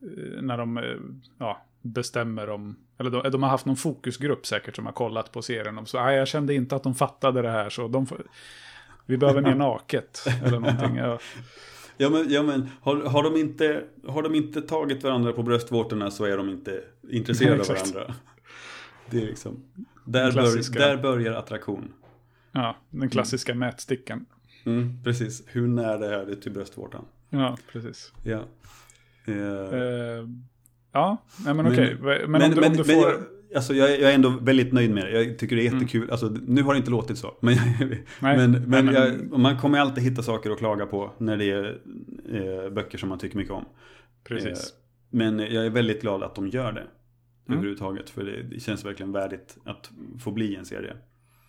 [0.01, 0.79] eh, när de
[1.37, 5.41] ja, bestämmer om, eller de, de har haft någon fokusgrupp säkert som har kollat på
[5.41, 5.75] serien.
[5.75, 8.21] De så, "Nej, jag kände inte att de fattade det här så de får,
[9.05, 10.95] vi behöver mer naket eller någonting.
[10.95, 11.19] Ja,
[11.97, 16.11] Ja men, ja, men har, har, de inte, har de inte tagit varandra på bröstvårtorna
[16.11, 17.93] så är de inte intresserade av Exakt.
[17.93, 18.13] varandra.
[19.09, 19.63] Det är liksom,
[20.05, 21.93] där, bör, där börjar attraktion.
[22.51, 24.25] Ja, den klassiska mätstickan.
[24.65, 27.05] Mm, precis, hur nära är det till bröstvårtan?
[27.29, 28.13] Ja, precis.
[28.23, 28.43] Ja.
[29.25, 30.27] Eh, Eh,
[30.91, 31.97] ja, men Men- okej.
[32.01, 33.11] Men, men, om, du, men, om du men får...
[33.11, 33.19] jag,
[33.55, 35.23] alltså jag, är- jag är ändå väldigt nöjd med det.
[35.23, 35.79] Jag tycker det är Mm.
[35.79, 36.11] jättekul.
[36.11, 37.37] Alltså, nu har det inte låtit så.
[37.41, 37.57] Men,
[38.19, 41.81] nej, men, nej, jag, man kommer alltid hitta saker att klaga på när det är
[42.33, 43.65] eh, böcker som man tycker mycket om.
[44.23, 44.73] Precis.
[45.09, 46.81] Men jag är väldigt glad att de gör det.
[46.81, 46.89] Mm.
[47.47, 48.09] Överhuvudtaget.
[48.09, 50.93] För det, det känns verkligen värdigt att få bli en serie.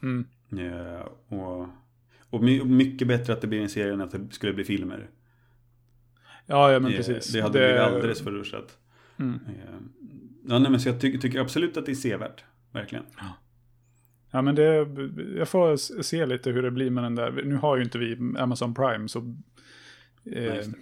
[0.03, 0.27] Mm.
[0.59, 1.69] Eh, och,
[2.31, 5.11] och my, mycket bättre att det blir en serie än att det skulle bli filmer.
[6.47, 7.33] Ja, ja, men Eh, precis.
[7.33, 8.79] Det hade blivit alldeles för rushat.
[9.19, 9.35] Mm.
[9.35, 9.75] Eh,
[10.49, 12.45] Ja, nej, men så jag ty tycker absolut att det är sevärt.
[12.73, 13.05] Verkligen.
[14.31, 14.65] Ja, men det,
[15.37, 17.43] jag får se lite hur det blir med den där.
[17.45, 20.73] Nu har ju inte vi Amazon Prime, så eh, det.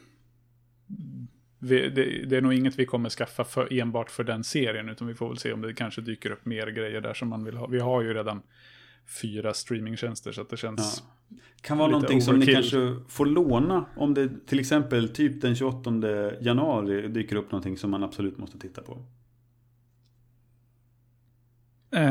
[1.58, 5.08] vi, det, det är nog inget vi kommer skaffa för, enbart för den serien, utan
[5.08, 7.56] vi får väl se om det kanske dyker upp mer grejer där som man vill
[7.56, 7.66] ha.
[7.66, 8.42] Vi har ju redan
[9.10, 11.02] fyra streamingtjänster, så att det känns...
[11.28, 11.36] Ja.
[11.60, 12.54] Kan vara någonting som ni overkill.
[12.54, 15.90] kanske får låna om det till exempel typ den 28
[16.40, 19.04] januari dyker upp någonting som man absolut måste titta på.
[21.92, 22.02] Eh,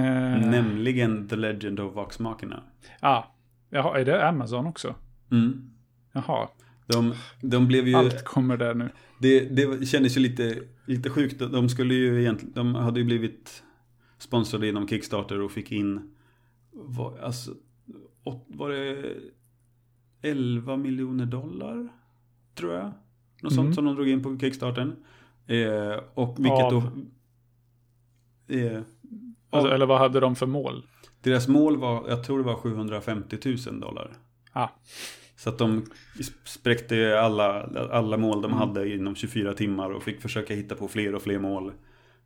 [0.50, 2.64] Nämligen The Legend of Vox Machina.
[3.02, 3.36] Ja,
[3.70, 4.96] jaha, är det Amazon också?
[5.32, 5.70] Mm.
[6.12, 6.50] Jaha,
[6.88, 7.96] De, de blev ju...
[7.96, 8.90] allt kommer där nu.
[9.20, 11.40] Det, det kändes ju lite, lite sjukt.
[11.40, 12.54] De skulle ju egentligen...
[12.54, 13.64] De hade ju blivit
[14.18, 16.16] sponsrade genom Kickstarter och fick in...
[16.71, 17.51] Var, alltså,
[18.23, 19.13] åt, var det
[20.21, 21.88] 11 miljoner dollar?
[22.55, 22.84] Tror jag.
[23.41, 23.55] Något Mm.
[23.63, 24.95] sånt som de drog in på Kickstarten.
[25.47, 26.71] Eh, och vilket Av?
[28.47, 28.53] då...
[28.55, 28.82] Eh,
[29.51, 30.86] Alltså, eller vad hade de för mål?
[31.21, 33.38] deras mål var, jag tror det var 750
[33.69, 34.17] 000 dollar.
[34.51, 34.67] Ah.
[35.36, 35.86] Så att de
[36.43, 38.58] spräckte alla, alla mål de Mm.
[38.58, 41.71] hade inom 24 timmar och fick försöka hitta på fler och fler mål.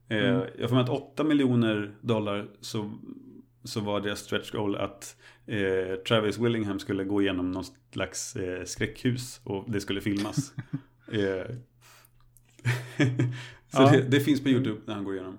[0.10, 0.48] Eh, Mm.
[0.60, 2.92] Jag får med att 8 miljoner dollar så,
[3.64, 8.64] så var deras stretch goal att eh, Travis Willingham skulle gå igenom någon slags eh,
[8.66, 10.54] skräckhus och det skulle filmas.
[11.12, 11.56] eh,
[13.70, 13.92] så Ja.
[13.92, 15.38] det, det finns på YouTube när han går igenom.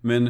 [0.00, 0.26] Men,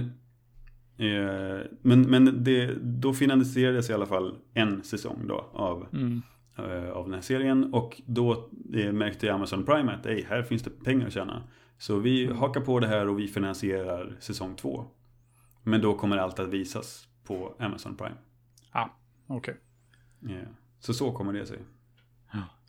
[0.98, 6.22] eh, men, men det, då finansierades i alla fall en säsong då av Mm.
[6.58, 10.62] eh, av den här serien och då eh, märkte Amazon Prime att Ej, här finns
[10.62, 11.42] det pengar att tjäna.
[11.78, 12.36] Så vi Mm.
[12.38, 14.84] hakar på det här och vi finansierar säsong två.
[15.62, 18.16] Men då kommer allt att visas på Amazon Prime.
[19.26, 19.56] Okej.
[20.28, 20.48] Eh,
[20.80, 21.59] Så så kommer det sig.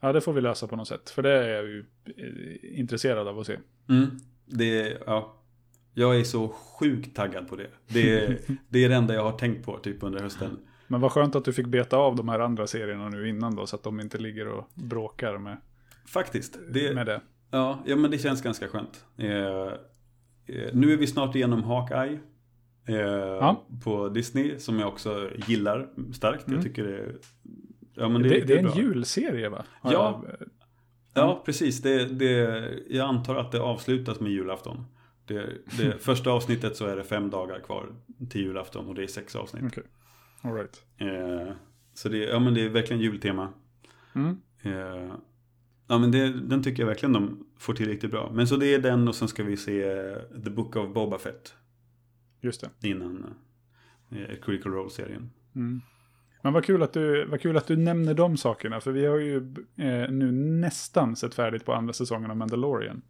[0.02, 1.10] Ja, det får vi lösa på något sätt.
[1.10, 3.58] För det är jag ju eh, intresserad av att se.
[3.90, 4.06] Mm.
[4.46, 5.36] Det, ja.
[5.94, 7.68] Jag är så sjukt taggad på det.
[7.88, 10.58] Det är, det är det enda jag har tänkt på typ under hösten.
[10.88, 13.66] Men vad skönt att du fick beta av de här andra serierna nu innan då,
[13.66, 15.58] så att de inte ligger och bråkar med...
[16.06, 16.60] faktiskt.
[16.70, 17.22] Det, med det.
[17.52, 19.06] ja, ja, men det känns ganska skönt.
[19.18, 22.20] Eh, eh, nu är vi snart igenom Hawkeye.
[22.86, 26.48] Eh, På Disney, som jag också gillar starkt.
[26.48, 26.56] Mm.
[26.60, 27.12] Jag tycker det,
[27.96, 28.76] ja, men det, Det, är det, är en bra.
[28.78, 29.66] julserie va?
[29.82, 30.24] Har Ja.
[30.40, 30.48] jag-
[31.14, 31.82] Ja, precis.
[31.82, 34.86] Det, det, jag antar att det avslutas med julafton.
[35.26, 37.86] Det, det första avsnittet så är det fem dagar kvar
[38.30, 39.64] till julafton och det är sex avsnitt.
[39.68, 39.84] Okej.
[40.42, 40.84] All right.
[40.98, 41.54] Eh,
[41.94, 43.50] så det, ja, men det är verkligen jultema.
[44.16, 44.38] Mm.
[44.64, 45.14] Eh,
[45.88, 48.32] ja, men det, den tycker jag verkligen de får till riktigt bra.
[48.34, 49.84] Men så det är den och sen ska vi se
[50.44, 51.54] The Book of Boba Fett
[52.42, 52.88] Just det.
[52.88, 53.36] innan
[54.10, 55.32] eh, Critical Role-serien.
[55.56, 55.82] Mm.
[56.44, 59.18] Men vad kul, att du, vad kul att du nämner de sakerna, för vi har
[59.18, 59.38] ju
[59.76, 63.02] eh, nu nästan sett färdigt på andra säsongen av Mandalorian.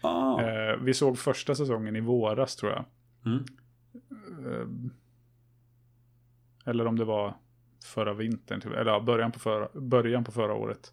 [0.00, 2.84] Ah, Eh, vi såg första säsongen i våras tror jag.
[3.26, 3.44] mm.
[4.46, 4.66] Eh,
[6.66, 7.34] eller om det var
[7.84, 10.92] förra vintern, typ, eller ja, början, på förra, början på förra året.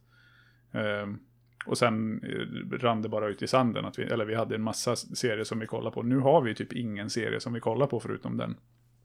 [1.65, 4.61] Och sen eh, rann det bara ut i sanden, att vi, eller vi hade en
[4.61, 6.03] massa serier som vi kollade på.
[6.03, 8.55] Nu har vi typ ingen serie som vi kollar på förutom den.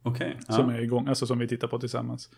[0.03, 0.39] Okej.
[0.49, 0.77] Som ja.
[0.77, 2.31] är igång, alltså som vi tittar på tillsammans.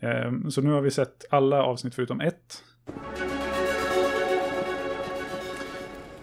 [0.00, 2.64] Ehm, så nu har vi sett alla avsnitt förutom ett.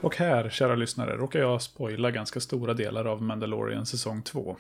[0.02, 4.58] Och här, kära lyssnare, råkar jag spoila ganska stora delar av Mandalorian säsong 2.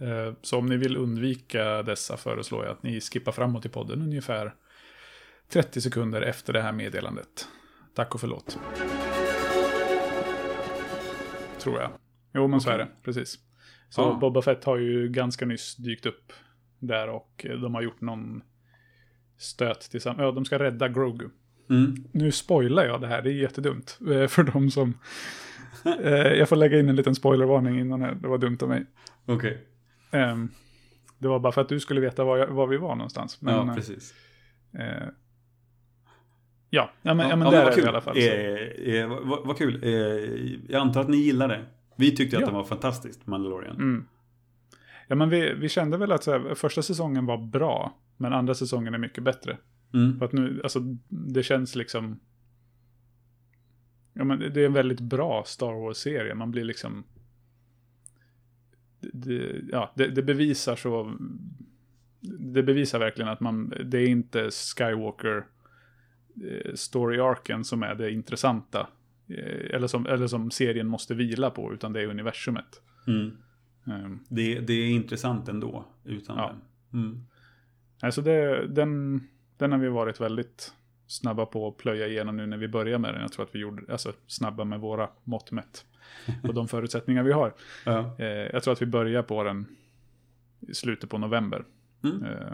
[0.00, 4.02] Ehm, så om ni vill undvika dessa föreslår jag att ni skippar framåt i podden
[4.02, 4.54] ungefär
[5.48, 7.48] 30 sekunder efter det här meddelandet.
[7.94, 8.58] Tack och förlåt.
[11.58, 11.90] Tror jag.
[12.34, 12.88] Jo, men så är det.
[13.02, 13.38] Precis.
[13.88, 14.18] Så Ja.
[14.20, 16.32] Boba Fett har ju ganska nyss dykt upp
[16.78, 18.42] där och eh, de har gjort någon
[19.38, 20.20] stöt tillsammans.
[20.20, 21.28] Ja, de ska rädda Grogu.
[21.70, 21.94] Mm.
[22.12, 23.98] Nu spoilar jag det här, det är jättedumt.
[24.12, 24.94] eh, För de som...
[26.02, 28.86] Eh, Jag får lägga in en liten spoilervarning innan här, det var dumt av mig.
[29.26, 29.66] Okej.
[30.10, 30.48] Ehm,
[31.18, 33.40] Det var bara för att du skulle veta var, jag, var vi var någonstans.
[33.42, 34.14] Men, Ja, precis.
[36.70, 37.84] Ja, ja, men, ja, men Ja, där är kul.
[37.84, 38.16] i alla fall.
[38.16, 38.24] Eh,
[38.94, 39.84] eh, vad, vad kul.
[39.84, 39.90] Eh,
[40.68, 41.64] jag antar att ni gillar det.
[41.96, 42.46] Vi tyckte att Ja.
[42.46, 43.76] det var fantastiskt, Mandalorian.
[43.76, 44.06] Mm.
[45.08, 48.94] Ja, men vi, vi kände väl att här, första säsongen var bra, men andra säsongen
[48.94, 49.58] är mycket bättre.
[49.94, 50.18] Mm.
[50.18, 52.20] För att nu, alltså det känns liksom...
[54.12, 56.34] Ja, men det det är en väldigt bra Star Wars-serie.
[56.34, 57.04] Man blir liksom...
[59.00, 61.12] Det, det, ja, det, det bevisar så...
[62.38, 63.72] Det bevisar verkligen att man...
[63.84, 65.44] Det är inte Skywalker
[66.74, 68.88] story-arken som är det intressanta.
[69.28, 72.82] Eh, Eller som, eller som serien måste vila på, utan det är universumet.
[73.06, 73.36] Mm.
[73.84, 76.54] Um, Det, det är intressant ändå, utan Ja.
[76.90, 76.96] det.
[76.98, 77.20] Mm.
[78.02, 79.20] Alltså det, den,
[79.56, 80.72] den har vi varit väldigt
[81.06, 83.20] snabba på att plöja igenom nu när vi börjar med den.
[83.22, 85.84] Jag tror att vi gjorde, alltså snabba med våra mått mätt.
[86.42, 87.54] Och de förutsättningar vi har.
[87.84, 88.14] Ja.
[88.18, 89.66] Eh, jag tror att vi börjar på den
[90.60, 91.64] i slutet på november.
[92.04, 92.24] Mm.
[92.24, 92.52] Eh,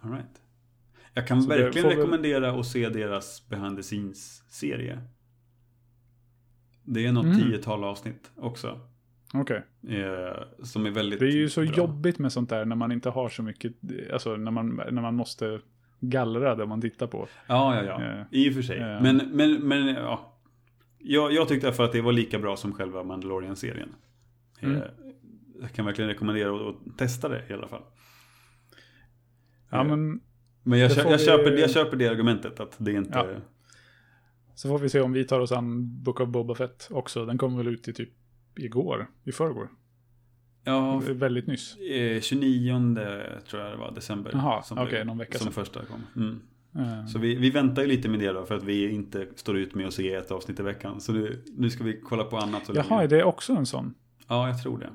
[0.00, 0.40] All right.
[1.14, 5.00] Jag kan Så verkligen rekommendera att se deras behind the scenes-serie.
[6.84, 7.38] Det är något Mm.
[7.40, 8.80] tiotal avsnitt också.
[9.34, 9.62] Okej.
[9.88, 11.74] Eh, som är väldigt Det är ju så bra.
[11.74, 13.72] jobbigt med sånt där när man inte har så mycket,
[14.12, 15.60] alltså när man, när man måste
[16.00, 17.28] gallra det man tittar på.
[17.46, 18.02] Ja, ja, ja.
[18.20, 18.78] Eh, I och för sig.
[18.78, 19.02] eh.
[19.02, 20.36] Men, men, men ja.
[20.98, 23.88] Jag, jag tyckte för att det var lika bra som själva Mandalorian-serien.
[24.60, 24.76] Mm.
[24.76, 24.82] Eh,
[25.60, 27.82] jag kan verkligen rekommendera att, att testa det i alla fall.
[29.70, 30.20] Ja, Eh, men
[30.62, 33.18] Men jag, Det kö- får jag, vi- köper, jag köper det argumentet att det inte...
[33.18, 33.26] Ja.
[34.54, 37.26] så får vi se om vi tar oss an Book of Boba Fett också.
[37.26, 38.10] Den kom väl ut i typ
[38.56, 39.68] igår, i förrgår.
[40.64, 41.76] Ja, Väldigt nyss.
[41.76, 42.94] eh, 29
[43.50, 44.30] tror jag det var, december.
[44.34, 45.52] Jaha, som okej, det- någon vecka Som sedan.
[45.52, 46.02] första kom.
[46.16, 46.40] Mm.
[46.78, 49.56] Eh, Så vi, vi väntar ju lite med det då för att vi inte står
[49.58, 51.00] ut med att se ett avsnitt i veckan.
[51.00, 52.66] Så nu, nu ska vi kolla på annat.
[52.66, 53.02] så Jaha, länge.
[53.02, 53.94] är det också en sån?
[54.28, 54.90] Ja, jag tror det.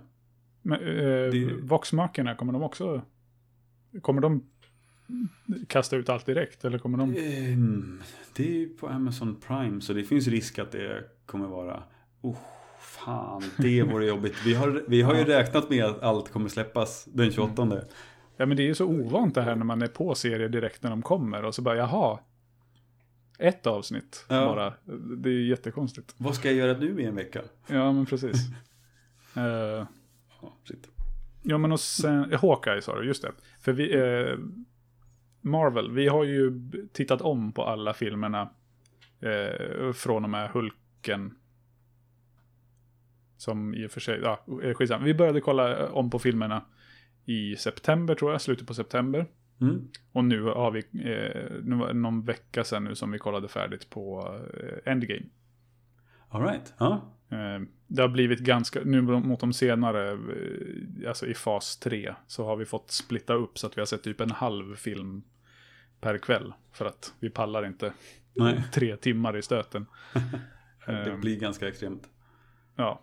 [0.62, 0.86] Men, eh,
[1.32, 3.02] Det- Voxmakerna, kommer de också...
[4.02, 4.44] Kommer de
[5.68, 6.66] kasta ut allt direkt?
[6.66, 7.16] Eller kommer de...
[7.18, 8.02] Ehm,
[8.36, 11.84] det är ju på Amazon Prime så det finns risk att det kommer vara...
[12.22, 12.38] Oh,
[12.80, 14.36] fan, det vore jobbigt.
[14.46, 17.82] Vi har, vi har ju räknat med att allt kommer släppas den 28.
[18.38, 20.84] Ja, men det är ju så ovant det här när man är på serier direkt
[20.84, 21.44] när de kommer.
[21.46, 22.20] Och så bara, jaha.
[23.40, 24.46] Ett avsnitt Ja.
[24.46, 24.74] bara.
[25.18, 26.14] Det är ju jättekonstigt.
[26.18, 27.42] Vad ska jag göra nu i en vecka?
[27.68, 28.38] Ja, men precis.
[29.38, 29.88] Eh,
[30.42, 30.54] Ja,
[31.42, 32.34] ja, men och sen...
[32.34, 33.32] Hawkeye sa du, just det.
[33.62, 33.94] För vi...
[33.96, 34.38] eh,
[35.46, 36.62] Marvel, vi har ju
[36.94, 38.50] tittat om på alla filmerna.
[39.20, 41.38] Eh, från och med Hulken.
[43.38, 45.06] Som i och för sig, ja, eh, skitsamma.
[45.06, 46.66] Vi började kolla eh, om på filmerna
[47.26, 49.26] i september tror jag, slutet på september.
[49.62, 49.88] Mm.
[50.12, 53.48] Och nu har vi, eh, nu var det någon vecka sedan nu som vi kollade
[53.48, 55.26] färdigt på eh, Endgame.
[56.30, 56.74] All right.
[56.78, 57.02] Ja.
[57.30, 60.18] Eh, det har blivit ganska, nu mot de senare,
[61.08, 64.04] alltså i fas 3, så har vi fått splitta upp så att vi har sett
[64.04, 65.24] typ en halv film
[66.02, 66.54] per kväll.
[66.72, 67.94] För att vi pallar inte
[68.34, 68.64] Nej.
[68.74, 69.86] tre timmar i stöten.
[70.86, 72.10] Det Ehm, blir ganska extremt.
[72.76, 73.02] Ja.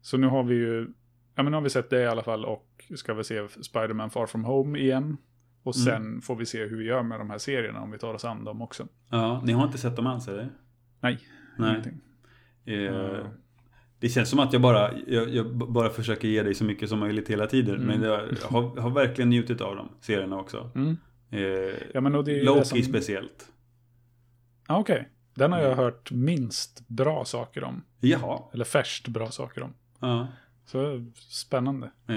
[0.00, 0.88] Så nu har vi ju,
[1.34, 4.10] ja men nu har vi sett det i alla fall och ska vi se Spider-Man
[4.10, 5.16] Far From Home igen.
[5.62, 8.14] Och sen får vi se hur vi gör med de här serierna om vi tar
[8.14, 8.88] oss an dem också.
[9.10, 10.50] Ja, ni har inte sett dem alls eller?
[11.00, 11.18] Nej,
[11.58, 11.70] Nej.
[11.70, 12.00] ingenting.
[12.64, 13.26] Eh,
[14.00, 16.98] Det känns som att jag bara, jag, jag bara försöker ge dig så mycket som
[16.98, 17.74] möjligt hela tiden.
[17.74, 17.86] Mm.
[17.86, 20.70] Men jag har, har verkligen njutit av dem, serierna också.
[20.74, 20.96] Mm.
[21.30, 21.40] Eh,
[21.94, 22.82] Ja men och det är Loki det som...
[22.82, 23.52] speciellt.
[24.68, 25.08] Ja okej.
[25.34, 25.78] Den har jag Mm.
[25.84, 27.82] hört minst bra saker om.
[28.00, 28.42] Jaha.
[28.52, 29.72] Eller färst bra saker om.
[30.00, 30.26] Ja.
[30.64, 31.90] Så spännande.
[32.08, 32.16] Eh,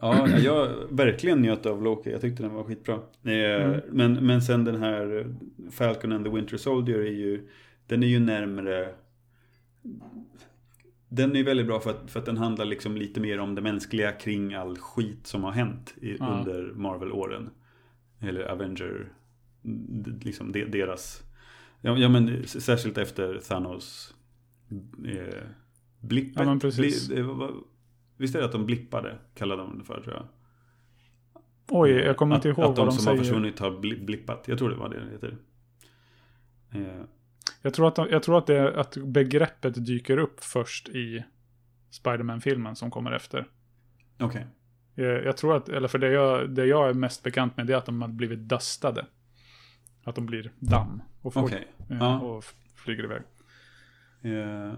[0.00, 2.10] ja, jag verkligen njöt av Loki.
[2.12, 2.94] Jag tyckte den var skitbra.
[2.94, 3.32] Eh,
[3.64, 3.80] Mm.
[3.90, 5.26] men, men sen den här
[5.70, 7.48] Falcon and the Winter Soldier är ju,
[7.86, 8.94] den är ju närmre
[11.08, 13.54] den är ju väldigt bra för att, för att den handlar liksom lite mer om
[13.54, 16.26] det mänskliga kring all skit som har hänt i, Ja.
[16.26, 17.50] under Marvel-åren.
[18.28, 19.12] Eller Avenger,
[20.22, 21.22] liksom de, deras,
[21.80, 24.14] ja, ja men särskilt efter Thanos
[25.06, 25.42] eh,
[26.00, 26.36] blippet.
[26.36, 27.08] Ja, men precis.
[27.08, 27.54] Bli, vad-
[28.16, 30.26] visst är det att de blippade, kallade de det för tror jag.
[31.68, 33.24] Oj, jag kommer inte att, ihåg Att de vad de som har säger.
[33.24, 34.48] försvunnit har bli- blippat.
[34.48, 35.36] Jag tror det var det det heter.
[36.72, 37.04] Eh,
[37.62, 41.24] Jag tror, att, de- jag tror att, det, att begreppet dyker upp först i
[41.90, 43.46] Spider-Man-filmen som kommer efter.
[44.18, 44.40] Okej.
[44.40, 44.48] Jag,
[45.02, 47.76] jag tror att, eller för det jag, det jag är mest bekant med det är
[47.76, 49.06] att de har blivit dustade.
[50.04, 51.68] Att de blir damm och, får, Okej.
[51.90, 52.20] eh, Ja.
[52.20, 53.22] och flyger iväg.
[54.22, 54.72] Eh,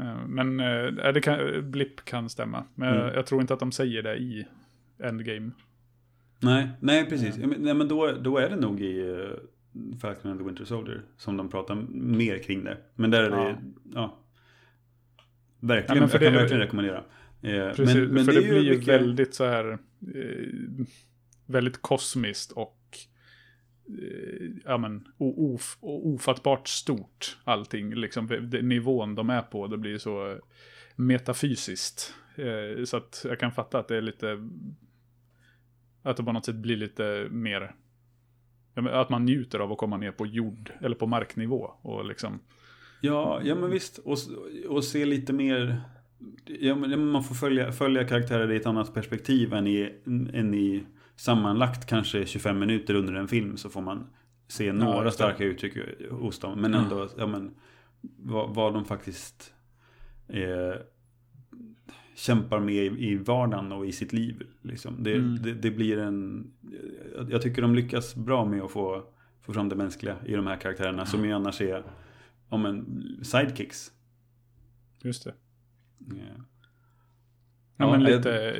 [0.00, 2.64] Eh, Men eh, det kan, blipp kan stämma.
[2.74, 3.14] Men Mm.
[3.14, 4.46] jag tror inte att de säger det i
[5.02, 5.50] Endgame.
[6.40, 7.36] nej, nej precis.
[7.38, 9.26] Ja, men, nej, men då, då är det nog i
[10.00, 12.76] Falcon and the Winter Soldier som de pratar mer kring det.
[12.94, 13.56] Men där är det, Ja.
[13.94, 14.18] ja.
[15.60, 17.02] Verkligen, för jag kan det- verkligen rekommendera.
[17.42, 19.78] Eh, Precis, men, men för det, det, blir ju mycket- väldigt så här,
[20.14, 20.86] eh,
[21.46, 22.78] väldigt kosmiskt och
[24.02, 27.94] eh, ja, men, of, ofattbart stort allting.
[27.94, 28.26] Liksom,
[28.62, 30.38] nivån de är på, det blir så
[30.96, 32.14] metafysiskt.
[32.84, 34.38] Så att jag kan fatta att det är lite,
[36.02, 37.74] att det på något sätt blir lite mer,
[38.74, 42.40] att man njuter av att komma ner på jord, eller på marknivå och liksom,
[43.00, 43.98] Ja, ja men visst.
[43.98, 44.18] Och,
[44.68, 45.80] och se lite mer...
[46.44, 49.92] Ja, men ja, men man får följa, följa karaktärer i ett annat perspektiv än i,
[50.32, 50.84] än i
[51.16, 54.06] sammanlagt kanske 25 minuter under en film så får man
[54.48, 55.12] se några det.
[55.12, 55.74] starka uttryck
[56.10, 56.60] hos dem.
[56.60, 57.54] Men ändå, ja men
[58.16, 59.54] vad, vad de faktiskt
[60.28, 60.80] eh,
[62.14, 64.42] kämpar med i, i vardagen och i sitt liv.
[64.62, 65.02] Liksom.
[65.02, 65.42] Det, Mm.
[65.42, 66.50] det, det blir en...
[67.30, 69.04] Jag, tycker de lyckas bra med att få,
[69.40, 71.82] få fram det mänskliga i de här karaktärerna som ju annars är
[72.48, 72.84] om en
[73.22, 73.92] sidekicks.
[75.02, 75.34] just det.
[76.10, 76.24] Ja.
[77.76, 78.50] Ja, Ja, men jag- lite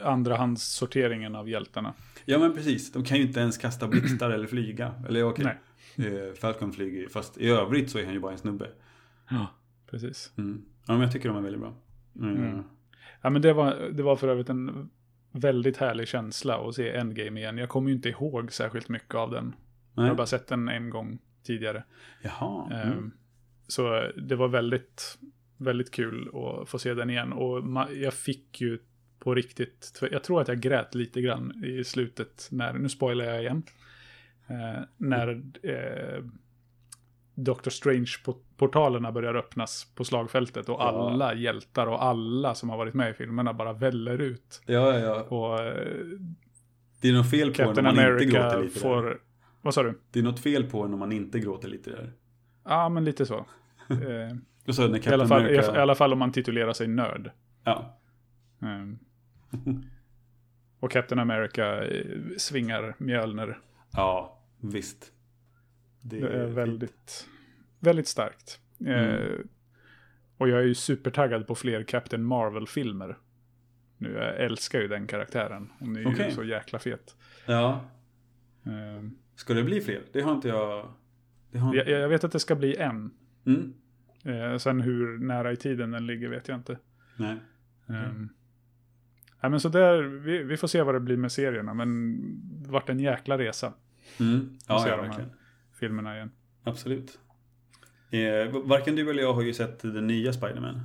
[0.00, 1.94] eh, andrahandssorteringen av hjältarna.
[2.24, 4.94] ja men precis, de kan ju inte ens kasta blixtar eller flyga.
[5.08, 5.56] Eller okej,
[5.96, 6.28] Nej.
[6.28, 8.70] eh, Falcon flyger ju, fast i övrigt så är han ju bara en snubbe.
[9.30, 9.46] Ja,
[9.90, 10.32] precis.
[10.36, 10.64] Mm.
[10.86, 11.74] Ja men jag tycker de är väldigt bra.
[12.16, 12.36] Mm.
[12.36, 12.64] Mm.
[13.22, 14.90] Ja, men det var, det var för övrigt en
[15.32, 17.58] väldigt härlig känsla att se Endgame igen.
[17.58, 19.54] Jag kommer ju inte ihåg särskilt mycket av den.
[19.94, 20.08] Jag Nej.
[20.08, 21.84] har bara sett den en gång tidigare.
[22.22, 22.72] Jaha.
[22.72, 23.12] Ehm, Mm.
[23.68, 25.18] Så det var väldigt,
[25.64, 27.32] väldigt kul att få se den igen.
[27.32, 27.62] Och
[27.94, 28.78] jag fick ju
[29.18, 33.40] på riktigt, jag tror att jag grät lite grann i slutet när, nu spoilar jag
[33.40, 33.62] igen.
[34.46, 36.24] Eh, när eh,
[37.34, 40.82] Doctor Strange-portalerna börjar öppnas på slagfältet och Ja.
[41.10, 44.62] alla hjältar och alla som har varit med i filmerna bara väller ut.
[44.66, 45.22] Ja, ja, ja.
[45.22, 45.74] Och eh,
[47.00, 48.80] Det är något fel på en om Captain man inte gråter America lite där.
[48.80, 49.20] får...
[49.62, 49.98] Vad sa du?
[50.10, 52.12] Det är något fel på en om man inte gråter lite där.
[52.64, 53.46] Ja, men lite så.
[54.64, 55.76] Eh, Och så när i, alla fall, America...
[55.76, 57.30] I alla fall om man titulerar sig nörd.
[57.64, 57.98] Ja.
[58.62, 58.98] Ehm.
[60.80, 62.04] och Captain America eh,
[62.38, 63.58] svingar Mjölner.
[63.92, 65.12] ja, visst.
[66.00, 66.56] Det är fint.
[66.58, 67.28] väldigt,
[67.80, 68.60] väldigt starkt.
[68.86, 69.48] Eh, Mm.
[70.38, 73.18] och jag är ju supertaggad på fler Captain Marvel-filmer.
[73.98, 75.72] Nu, jag älskar ju den karaktären.
[75.78, 76.32] Hon är ju Okej.
[76.32, 77.16] så jäkla fet.
[77.46, 77.80] Ja.
[78.66, 80.02] Ehm, Ska det bli fler?
[80.12, 80.88] Det har inte jag...
[81.50, 81.74] Det har...
[81.74, 83.10] jag, jag vet att det ska bli en.
[83.46, 83.74] Mm.
[84.24, 86.78] Eh, sen hur nära i tiden den ligger vet jag inte.
[87.16, 87.36] Nej.
[87.86, 88.28] Um,
[89.40, 92.18] ja, men så där, vi, vi får se vad det blir med serierna, men
[92.62, 93.72] det vart en jäkla resa,
[94.20, 94.58] Mm.
[94.68, 95.30] Ja, ja, verkligen.
[95.80, 96.30] filmerna igen.
[96.64, 97.18] Absolut.
[98.10, 100.80] Eh, varken du eller jag har ju sett den nya Spiderman.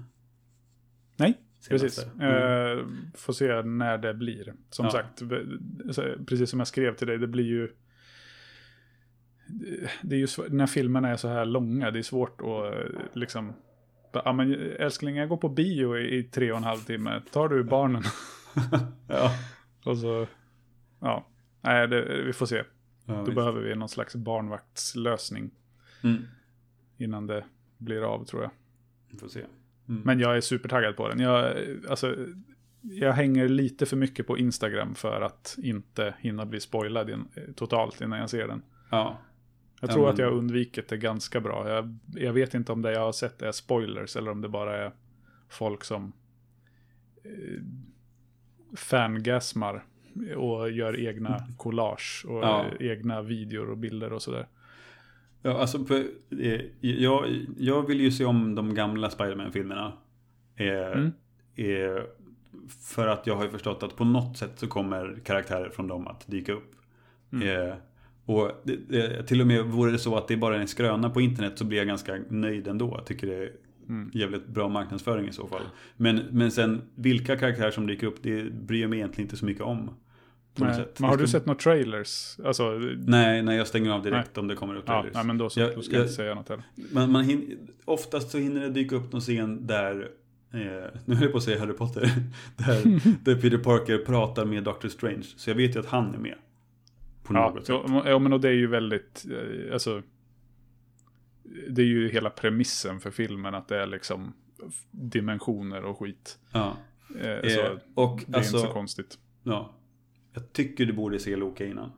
[1.18, 1.70] Nej, senaste.
[1.88, 2.06] precis.
[2.20, 2.78] Mm.
[2.78, 2.86] Eh,
[3.16, 4.54] får se när det blir.
[4.70, 4.92] Som Ja.
[4.92, 5.22] sagt,
[6.28, 7.70] precis som jag skrev till dig, det blir ju...
[10.02, 13.02] Det är ju sv- när filmerna är så här långa, det är svårt att eh,
[13.14, 13.54] liksom...
[14.12, 17.22] Ja men älskling, jag går på bio i, i tre och en halv timme.
[17.32, 18.04] Tar du barnen?
[19.08, 19.32] ja.
[19.86, 20.28] och så...
[21.00, 21.26] Ja,
[21.62, 22.64] nej, det, vi får se.
[23.06, 23.36] ja Då visst.
[23.36, 25.52] behöver vi någon slags barnvaktslösning.
[26.04, 26.18] Mm.
[26.98, 27.44] Innan det
[27.78, 28.52] blir av tror jag.
[29.12, 29.40] Vi får se.
[29.90, 30.02] Mm.
[30.06, 31.20] Men jag är supertaggad på den.
[31.20, 31.54] Jag,
[31.90, 32.16] alltså,
[32.82, 38.02] jag hänger lite för mycket på Instagram för att inte hinna bli spoilad in, totalt
[38.02, 38.62] innan jag ser den.
[38.90, 39.18] Ja.
[39.80, 41.70] Jag Ja, tror men- att jag har undvikit det ganska bra.
[41.70, 44.78] Jag, jag vet inte om det jag har sett är spoilers eller om det bara
[44.78, 44.92] är
[45.50, 46.14] folk som
[47.24, 47.62] eh,
[48.76, 49.84] fangasmar
[50.38, 52.66] och gör egna collage och Ja.
[52.80, 54.48] eh, egna videor och bilder och sådär.
[55.42, 56.04] Ja, alltså, för,
[56.42, 57.26] eh, jag,
[57.58, 59.94] jag vill ju se om de gamla Spiderman-filmerna.
[60.56, 61.12] Eh, Mm.
[61.56, 62.04] eh,
[62.94, 66.08] för att jag har ju förstått att på något sätt så kommer karaktärer från dem
[66.08, 66.72] att dyka upp.
[67.34, 67.74] Mm.
[68.30, 71.22] Och det, till och med vore det så att det bara är en skröna på
[71.22, 72.94] internet så blir jag ganska nöjd ändå.
[72.98, 73.52] Jag tycker det är
[73.90, 74.12] Mm.
[74.14, 75.62] jävligt bra marknadsföring i så fall.
[75.98, 79.46] Men, men sen vilka karaktärer som dyker upp, det bryr jag mig egentligen inte så
[79.46, 79.90] mycket om.
[80.56, 80.86] Nej.
[80.98, 82.38] Men har du ska- sett några trailers?
[82.46, 85.14] Alltså, Nej, nej, jag stänger av direkt om det kommer upp ja, trailers.
[85.16, 86.64] nej, men då, så, Jag- då ska jag jag- inte säga något heller.
[86.94, 90.08] Man, man hin, oftast så hinner det dyka upp någon scen där,
[90.54, 90.60] eh,
[91.06, 92.02] nu höll jag på att säga Harry Potter,
[92.58, 95.24] där, där Peter Parker pratar med Doctor Strange.
[95.36, 96.36] Så jag vet ju att han är med.
[97.34, 97.76] På Ja, något sätt.
[98.06, 100.02] ja, men och det är ju väldigt, eh, alltså,
[101.70, 104.34] det är ju hela premissen för filmen att det är liksom
[104.92, 106.40] dimensioner och skit.
[106.54, 106.78] Ja.
[107.22, 109.20] Eh, Eh, så och det är alltså, inte så konstigt.
[109.44, 109.74] ja.
[110.34, 111.92] Jag tycker du borde se Loka innan.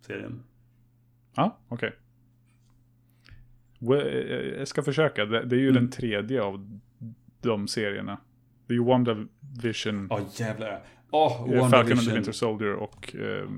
[0.00, 0.42] Serien.
[1.34, 1.92] Ja, okej.
[3.78, 5.24] We- eh, Jag ska försöka.
[5.24, 5.82] Det, det är ju Mm.
[5.82, 6.80] den tredje av
[7.40, 8.20] de serierna.
[8.66, 10.82] Det är ju WandaVision, Ja, jävlar.
[11.10, 12.14] Åh, eh, Falcon and the WandaVision.
[12.14, 13.48] Winter Soldier och eh,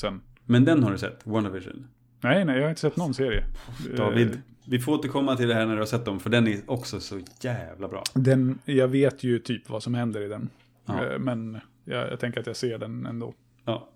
[0.00, 0.20] sen.
[0.50, 1.26] Men den har du sett?
[1.26, 1.86] WandaVision?
[2.20, 3.44] Nej, nej, jag har inte sett någon serie.
[3.90, 6.20] Eh, David, vi får återkomma till det här när du har sett dem.
[6.20, 8.02] För den är också så jävla bra.
[8.14, 10.48] Den, jag vet ju typ vad som händer i den.
[10.86, 11.06] Ja.
[11.06, 13.34] Eh, Men jag, jag tänker att jag ser den ändå.
[13.64, 13.88] Ja,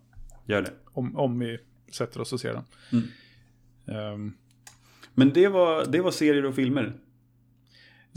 [0.47, 0.71] gör det.
[0.85, 1.59] Om, om vi
[1.93, 2.65] sätter oss och ser den.
[2.93, 3.05] Mm.
[3.87, 4.33] Ehm,
[5.15, 6.93] Men det var, det var serier och filmer.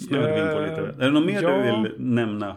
[0.07, 1.03] Snöade vi in på lite.
[1.03, 1.57] Är det något mer ja.
[1.57, 2.55] du vill nämna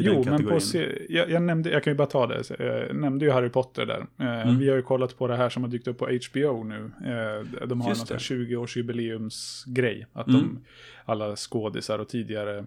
[0.00, 0.56] i jo, den men kategorin?
[0.56, 2.42] på se- jag, jag, nämnde, jag kan ju bara ta det.
[2.58, 4.06] Jag nämnde ju Harry Potter där.
[4.18, 4.58] Eh, Mm.
[4.58, 6.90] Vi har ju kollat på det här som har dykt upp på HBO nu.
[7.04, 8.24] Eh, de har Just någon det.
[8.24, 10.06] 20-årsjubileumsgrej.
[10.12, 10.40] Att Mm.
[10.40, 10.58] de,
[11.04, 12.58] alla skådisar och tidigare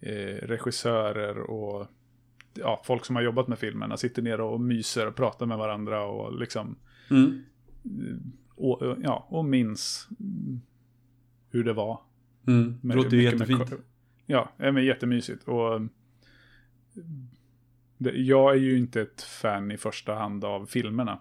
[0.00, 1.86] eh, regissörer och
[2.54, 6.04] ja, folk som har jobbat med filmerna sitter ner och myser och pratar med varandra
[6.06, 6.76] och liksom
[7.10, 7.42] Mm.
[8.54, 10.60] och, ja, och minns mm,
[11.50, 12.00] hur det var.
[12.46, 12.78] Mm.
[12.82, 13.70] Det Med- låter ju med jättefint.
[13.70, 13.76] ko-
[14.26, 15.48] Ja, men jättemysigt.
[15.48, 15.80] Och
[17.98, 21.20] jag är ju inte ett fan i första hand av filmerna.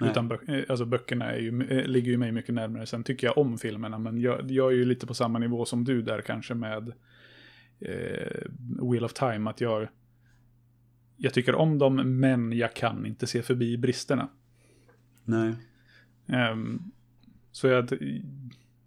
[0.00, 0.10] Nej.
[0.10, 2.86] Utan bö- eh, alltså böckerna är ju, eh, ligger ju mig mycket närmare.
[2.86, 5.84] Sen tycker jag om filmerna, men jag, jag är ju lite på samma nivå som
[5.84, 6.92] du där kanske med
[7.80, 8.42] eh,
[8.90, 9.50] Wheel of Time.
[9.50, 9.88] Att jag,
[11.16, 14.28] jag tycker om dem, men jag kan inte se förbi bristerna.
[15.24, 15.54] Nej.
[16.26, 16.82] Ehm,
[17.52, 17.88] så jag,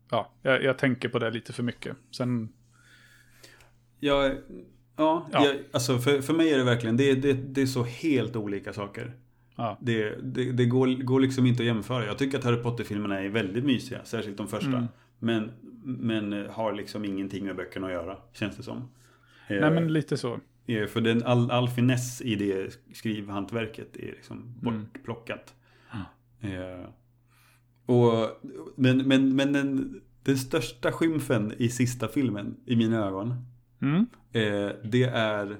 [0.10, 1.98] ja, jag, jag tänker på det lite för mycket.
[2.12, 2.54] Sen,
[4.00, 4.38] Jag,
[4.96, 5.46] ja, Ja.
[5.46, 8.74] Jag, alltså för, för mig är det verkligen, det, det, det är så helt olika
[8.74, 9.14] saker.
[9.56, 12.06] ja, Det, det, det går, går liksom inte att jämföra.
[12.06, 14.68] Jag tycker att Harry Potter-filmerna är väldigt mysiga, särskilt de första.
[14.68, 14.86] Mm.
[15.20, 15.52] Men,
[15.86, 18.78] men eh, har liksom ingenting med böckerna att göra, känns det som.
[19.48, 20.39] Eh, nej men lite så.
[20.68, 24.56] eh, För den, all, all finess i det skrivhantverket är liksom Mm.
[24.94, 25.54] bortplockat.
[26.41, 26.89] Eh,
[27.86, 28.30] och,
[28.76, 33.36] men men, men den, den största skymfen i sista filmen, i mina ögon,
[33.84, 34.06] Mm.
[34.32, 35.58] eh, det är...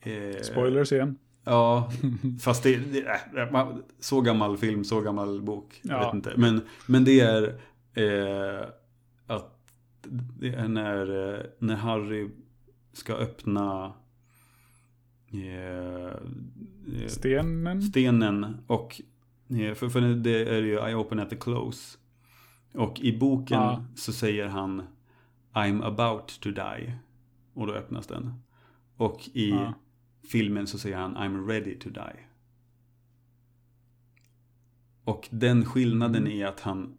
[0.00, 1.18] Eh, Spoilers igen.
[1.44, 1.90] Ja,
[2.40, 2.98] fast det, det
[3.36, 5.80] äh, man- så gammal film, så gammal bok.
[5.82, 6.04] Jag Ja.
[6.06, 6.32] vet inte.
[6.36, 7.42] Men, men det är
[7.94, 8.66] eh,
[9.26, 9.50] att
[10.38, 12.28] det är när, eh, när Harry
[12.92, 13.92] ska öppna
[15.32, 16.06] eh,
[17.02, 17.82] eh, Stenen.
[17.82, 19.00] stenen och
[19.50, 21.98] eh, för, för det är ju I open at the close.
[22.74, 23.84] Och i boken Ja.
[23.96, 24.82] så säger han
[25.54, 26.92] I'm about to die.
[27.54, 28.34] Och då öppnas den.
[28.96, 29.74] Och i Ja.
[30.30, 32.16] filmen så säger han I'm ready to die.
[35.04, 36.40] Och den skillnaden Mm.
[36.40, 36.94] är att han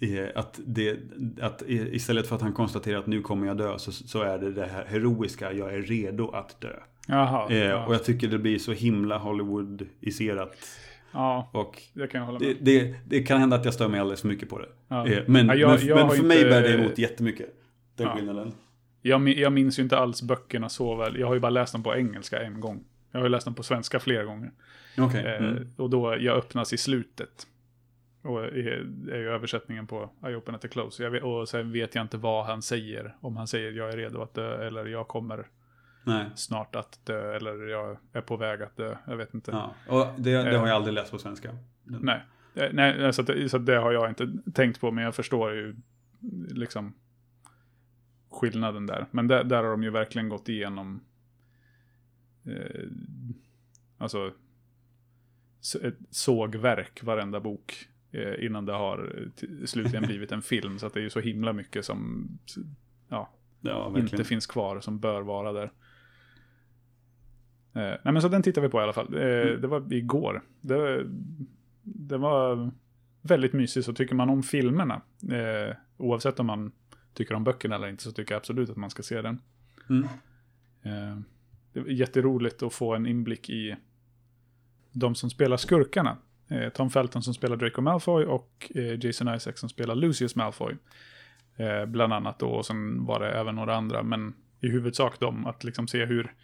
[0.00, 0.98] eh, att, det,
[1.40, 4.52] att istället för att han konstaterar att nu kommer jag dö så, så är det
[4.52, 6.76] det här heroiska, jag är redo att dö.
[7.08, 7.50] Jaha.
[7.50, 7.86] Eh, ja.
[7.86, 10.56] Och jag tycker det blir så himla Hollywoodiserat.
[11.12, 12.56] ja, Och det kan jag hålla det, med.
[12.60, 14.68] det, det kan hända att jag stör mig alldeles för mycket på det.
[14.88, 15.06] Ja.
[15.06, 17.55] Eh, Men, Ja, jag- men, jag men för mig inte- bär det emot jättemycket.
[17.96, 18.14] Den Ja.
[18.16, 18.52] skillnaden.
[19.02, 21.18] Jag, jag minns ju inte alls böckerna så väl.
[21.18, 22.84] Jag har ju bara läst dem på engelska en gång.
[23.12, 24.50] Jag har ju läst dem på svenska flera gånger.
[24.98, 25.24] Okej.
[25.26, 25.68] Eh, Mm.
[25.76, 27.46] Och då jag öppnas i slutet.
[28.22, 31.02] Och är, är ju översättningen på I open at the close.
[31.02, 33.14] Jag vet, och sen vet jag inte vad han säger.
[33.20, 35.46] Om han säger jag är redo att dö eller jag kommer
[36.04, 36.26] Nej.
[36.34, 38.96] snart att dö eller jag är på väg att dö.
[39.06, 39.50] Jag vet inte.
[39.50, 39.74] Ja.
[39.88, 40.60] Och det, det Eh.
[40.60, 41.48] har jag aldrig läst på svenska.
[41.84, 42.20] Den- Nej.
[42.54, 45.52] Eh, Nej, så, att, så att det har jag inte tänkt på, men jag förstår
[45.54, 45.76] ju
[46.50, 46.94] liksom
[48.36, 49.06] skillnaden där.
[49.10, 51.00] Men där, där har de ju verkligen gått igenom
[52.44, 52.88] eh,
[53.98, 54.32] alltså
[55.82, 59.28] ett sågverk varenda bok eh, innan det har
[59.64, 60.78] slutligen blivit en film.
[60.78, 62.28] Så att det är ju så himla mycket som
[63.08, 63.30] ja,
[63.60, 65.72] Ja, inte finns kvar som bör vara där.
[67.74, 69.14] Eh, nej men så den tittar vi på i alla fall.
[69.14, 69.60] Eh, Mm.
[69.60, 70.42] Det var igår.
[70.60, 71.06] Det,
[71.82, 72.70] det var
[73.22, 73.86] väldigt mysigt.
[73.86, 76.72] Så tycker man om filmerna, eh, oavsett om man
[77.16, 79.40] tycker om böckerna eller inte, så tycker jag absolut att man ska se den.
[79.90, 80.04] Mm.
[80.82, 81.18] Eh,
[81.72, 83.76] det var jätteroligt att få en inblick i
[84.92, 86.16] de som spelar skurkarna.
[86.48, 90.76] Eh, Tom Felton som spelar Draco Malfoy och eh, Jason Isaac som spelar Lucius Malfoy.
[91.56, 95.46] Eh, bland annat då, och sen var det även några andra, men i huvudsak de,
[95.46, 96.34] att liksom se hur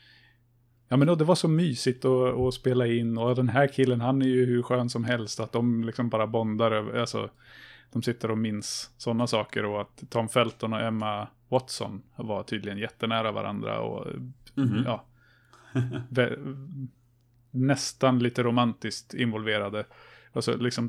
[0.88, 4.00] Ja men då, det var så mysigt att, att spela in och den här killen
[4.00, 7.30] han är ju hur skön som helst att de liksom bara bondar över, alltså
[7.92, 12.78] de sitter och minns sådana saker och att Tom Felton och Emma Watson var tydligen
[12.78, 14.06] jättenära varandra och
[14.54, 14.82] Mhm.
[14.86, 15.04] ja,
[16.10, 16.88] vä-
[17.50, 19.86] nästan lite romantiskt involverade.
[20.32, 20.88] Alltså liksom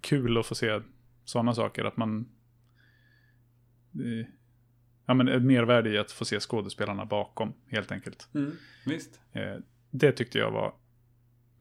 [0.00, 0.80] kul att få se
[1.24, 2.28] sådana saker, att man...
[3.94, 4.26] eh,
[5.06, 8.28] Ja, men ett mervärde i att få se skådespelarna bakom, helt enkelt.
[8.34, 8.52] Mm.
[8.86, 9.20] Visst.
[9.32, 9.56] Eh,
[9.90, 10.74] det tyckte jag var...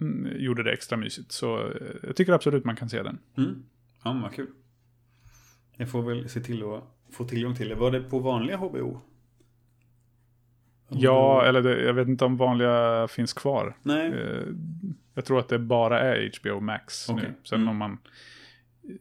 [0.01, 3.19] mm, Gjorde det extra mysigt, så eh, jag tycker absolut man kan se den.
[3.37, 3.63] Mm.
[4.03, 4.47] Ja, vad kul.
[5.81, 7.75] Jag får väl se till att få tillgång till det.
[7.75, 9.01] Var det på vanliga HBO?
[10.89, 13.77] Ja, eller det, jag vet inte om vanliga finns kvar.
[13.83, 14.07] Nej.
[14.13, 14.43] Eh,
[15.13, 17.27] Jag tror att det bara är HBO Max Okej.
[17.29, 17.33] nu.
[17.43, 17.67] Sen, Mm.
[17.67, 17.97] har man,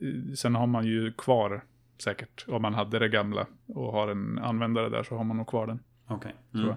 [0.00, 1.64] eh, sen har man ju kvar
[2.04, 5.46] säkert, om man hade det gamla och har en användare där så har man nog
[5.46, 5.78] kvar den.
[6.06, 6.34] Okej.
[6.52, 6.76] tror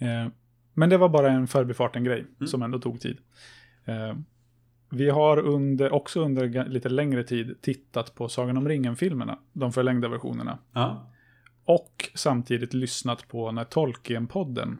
[0.00, 0.26] Mm.
[0.26, 0.32] Eh,
[0.74, 2.46] Men det var bara en förbifarten-grej Mm.
[2.46, 3.18] som ändå tog tid.
[4.94, 10.08] Vi har under, också under lite längre tid tittat på Sagan om ringen-filmerna, de förlängda
[10.08, 10.58] versionerna.
[10.72, 11.10] Ja.
[11.64, 14.78] Och samtidigt lyssnat på när Tolkien-podden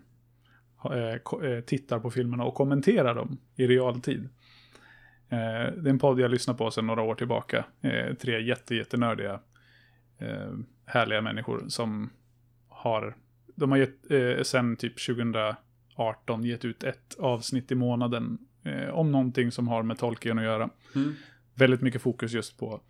[0.85, 4.29] eh, eh, tittar på filmerna och kommenterar dem i realtid.
[5.29, 7.65] Eh, det är en podd jag lyssnar på sedan några år tillbaka.
[7.81, 9.41] Eh, tre jätte, jättenördiga,
[10.19, 10.53] eh,
[10.87, 12.11] härliga människor som
[12.69, 13.17] har,
[13.55, 19.13] de har gett, eh, sen typ 2018 gett ut ett avsnitt i månaden eh, om
[19.13, 21.15] någonting som har med Tolkien att göra Mm.
[21.55, 22.81] väldigt mycket fokus just på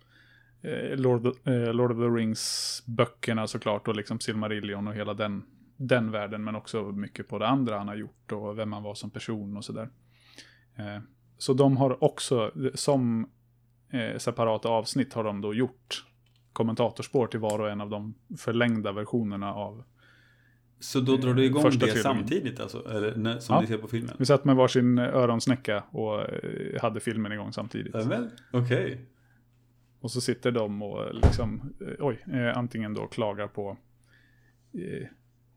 [0.61, 5.43] eh, Lord, of, eh, Lord of the Rings-böckerna såklart och liksom Silmarillion och hela den,
[5.77, 8.95] den världen, men också mycket på det andra han har gjort och vem han var
[8.95, 9.89] som person och sådär.
[10.75, 10.99] Eh,
[11.37, 13.29] så de har också, som
[13.89, 16.05] eh, separata avsnitt har de då gjort
[16.53, 19.83] kommentatorspår till var och en av de förlängda versionerna av.
[20.85, 22.03] Så då drar du igång Första det filmen.
[22.03, 22.89] samtidigt alltså?
[22.89, 23.61] Eller när, som Ja.
[23.61, 24.15] ni ser på filmen?
[24.19, 27.95] Vi satt med varsin öronsnäcka och eh, hade filmen igång samtidigt.
[28.51, 29.01] Okej.
[29.99, 33.77] Och så sitter de och liksom, eh, oj, eh, antingen då klagar på,
[34.73, 35.07] eh,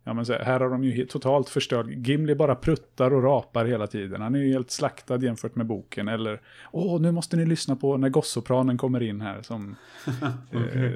[0.04, 3.86] ja men här, här har de ju totalt förstört, Gimli bara pruttar och rapar hela
[3.86, 6.40] tiden, han är ju helt slaktad jämfört med boken, eller,
[6.72, 9.76] åh, nu måste ni lyssna på när gossopranen kommer in här, som,
[10.52, 10.92] eh,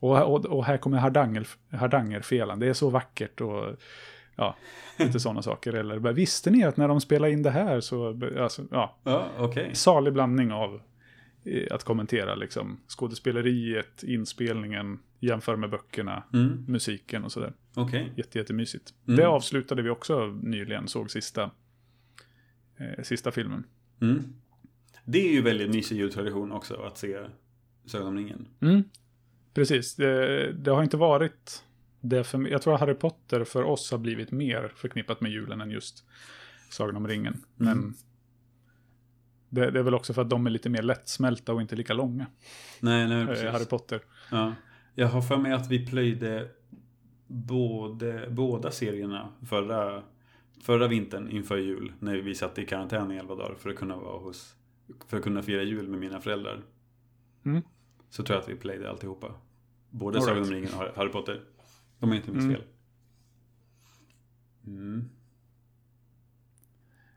[0.00, 3.76] och, och, och här kommer Hardanger, Hardangerfelan, det är så vackert och,
[4.36, 4.56] ja,
[4.98, 8.62] lite sådana saker, eller, visste ni att när de spelar in det här så, alltså,
[8.70, 9.70] ja, Ja, okej.
[9.74, 10.80] salig blandning av
[11.44, 16.64] eh, att kommentera liksom skådespeleriet, inspelningen, jämför med böckerna, Mm.
[16.68, 17.52] musiken och sådär.
[17.74, 18.12] Okej.
[18.16, 18.94] Jätte, jättemysigt.
[19.06, 19.16] Mm.
[19.16, 21.50] Det avslutade vi också nyligen, såg sista,
[22.78, 23.64] eh, sista filmen.
[24.00, 24.22] Mm.
[25.04, 27.18] Det är ju väldigt mysig jultradition också att se
[27.86, 28.48] Sagan om ringen.
[28.60, 28.82] Mm.
[29.60, 31.64] Precis, det, det har inte varit
[32.00, 32.52] det för mig.
[32.52, 36.04] Jag tror att Harry Potter för oss har blivit mer förknippat med julen än just
[36.70, 37.44] Sagan om ringen.
[37.56, 37.94] Men Mm.
[39.48, 41.94] det, det är väl också för att de är lite mer lättsmälta och inte lika
[41.94, 42.26] långa,
[42.80, 43.48] Nej, nej, eh, precis.
[43.48, 44.00] Harry Potter.
[44.30, 44.54] Ja.
[44.94, 46.48] Jag har för mig att vi plöjde
[47.26, 50.02] både, båda serierna förra,
[50.62, 51.92] förra vintern inför jul.
[51.98, 54.54] När vi satt i karantän i elva dagar för att kunna vara hos
[55.06, 56.62] för att kunna fira jul med mina föräldrar.
[57.44, 57.62] Mm.
[58.10, 59.34] Så tror jag att vi plöjde alltihopa.
[59.90, 61.40] Både All Sagan om ringen och Harry Potter.
[61.98, 62.56] Om jag inte minns Mm.
[62.56, 62.64] fel.
[64.66, 65.04] Mm.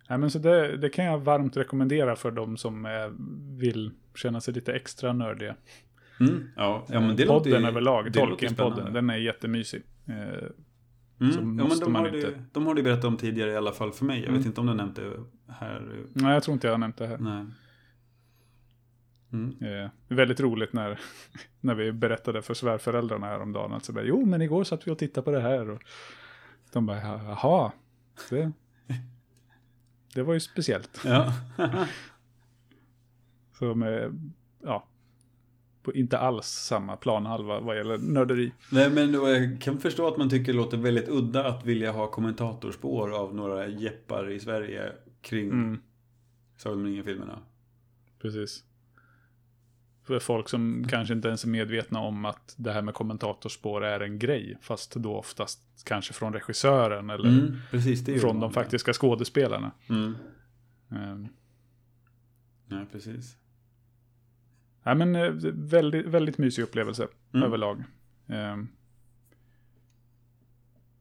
[0.10, 2.92] Nej, men så det, det kan jag varmt rekommendera för de som eh,
[3.58, 5.56] vill känna sig lite extra nördiga.
[6.20, 6.50] Mm.
[6.56, 9.84] Ja, ja, men det låter podden ju- överlag, det låter Tolkien-podden, den är jättemysig.
[10.06, 10.14] Eh,
[11.22, 11.60] Mm.
[11.60, 13.92] ja, men de, har inte- det, de har du berättat om tidigare i alla fall
[13.92, 14.18] för mig.
[14.20, 14.38] Jag Mm.
[14.38, 15.14] vet inte om du nämnt det
[15.48, 16.06] här.
[16.14, 17.18] nej, jag tror inte jag har nämnt det här.
[17.18, 17.46] Nej.
[19.34, 19.56] Mm.
[19.84, 21.00] Eh, väldigt roligt när,
[21.62, 23.74] när vi berättade för svärföräldrarna häromdagen.
[23.74, 25.70] Alltså, bara, jo, men igår satt vi och tittade på det här.
[25.70, 25.82] Och
[26.74, 27.72] de bara, jaha,
[28.30, 28.52] det,
[30.14, 31.02] det var ju speciellt.
[31.06, 31.34] Ja.
[33.60, 34.12] Som är,
[34.64, 34.88] ja,
[35.84, 38.52] på inte alls samma planhalva vad gäller nörderi.
[38.72, 42.08] Nej, men jag kan förstå att man tycker det låter väldigt udda att vilja ha
[42.08, 45.82] kommentatorspår av några jeppar i Sverige kring Mm,
[46.58, 47.40] Sagan om ringen-filmerna.
[48.22, 48.64] precis.
[50.04, 54.00] För folk som kanske inte ens är medvetna om att det här med kommentatorspår är
[54.00, 54.58] en grej.
[54.62, 59.72] Fast då oftast kanske från regissören eller Mm, precis, från de faktiska skådespelarna.
[59.90, 60.16] Mm.
[60.92, 61.28] Ehm,
[62.68, 63.38] Ja, precis.
[64.84, 67.44] Nej, men eh, väldigt, väldigt mysig upplevelse Mm.
[67.48, 67.84] överlag.
[68.28, 68.68] Ehm,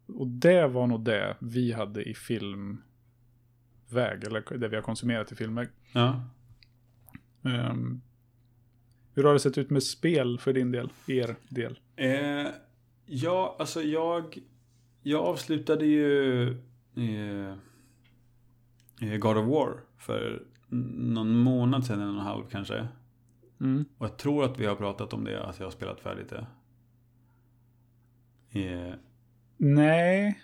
[0.06, 2.82] och det var nog det vi hade i filmväg,
[4.24, 5.68] eller det vi har konsumerat i filmväg.
[5.92, 6.24] Ja.
[7.44, 8.00] Ehm,
[9.14, 11.78] hur har det sett ut med spel för din del, er del?
[11.96, 12.46] Eh,
[13.06, 14.38] ja, alltså jag...
[15.04, 16.42] Jag avslutade ju
[16.96, 17.54] eh,
[19.00, 22.88] eh, God of War för någon månad sedan, en och en halv kanske.
[23.60, 23.84] Mm.
[23.98, 26.46] Och jag tror att vi har pratat om det, att jag har spelat färdigt det.
[28.60, 28.94] Eh,
[29.56, 30.42] Nej.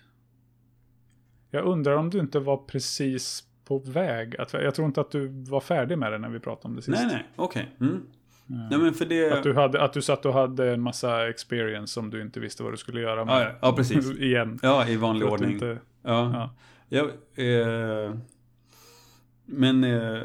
[1.50, 4.36] Jag undrar om du inte var precis på väg.
[4.36, 6.82] Att, jag tror inte att du var färdig med det när vi pratade om det
[6.82, 6.98] sist.
[6.98, 7.76] nej, nej, okej.
[7.80, 8.06] Mm.
[8.50, 9.30] Ehm, Nej, men för det...
[9.32, 12.62] Att, du hade, att du satt och hade en massa experience som du inte visste
[12.62, 13.42] vad du skulle göra med.
[13.42, 14.10] Ja, ja, precis.
[14.18, 14.58] Igen.
[14.62, 15.52] Ja, i vanlig För ordning.
[15.52, 16.50] Inte, Ja.
[16.88, 17.04] ja.
[17.36, 18.14] ja eh,
[19.46, 19.84] men...
[19.84, 20.18] Eh,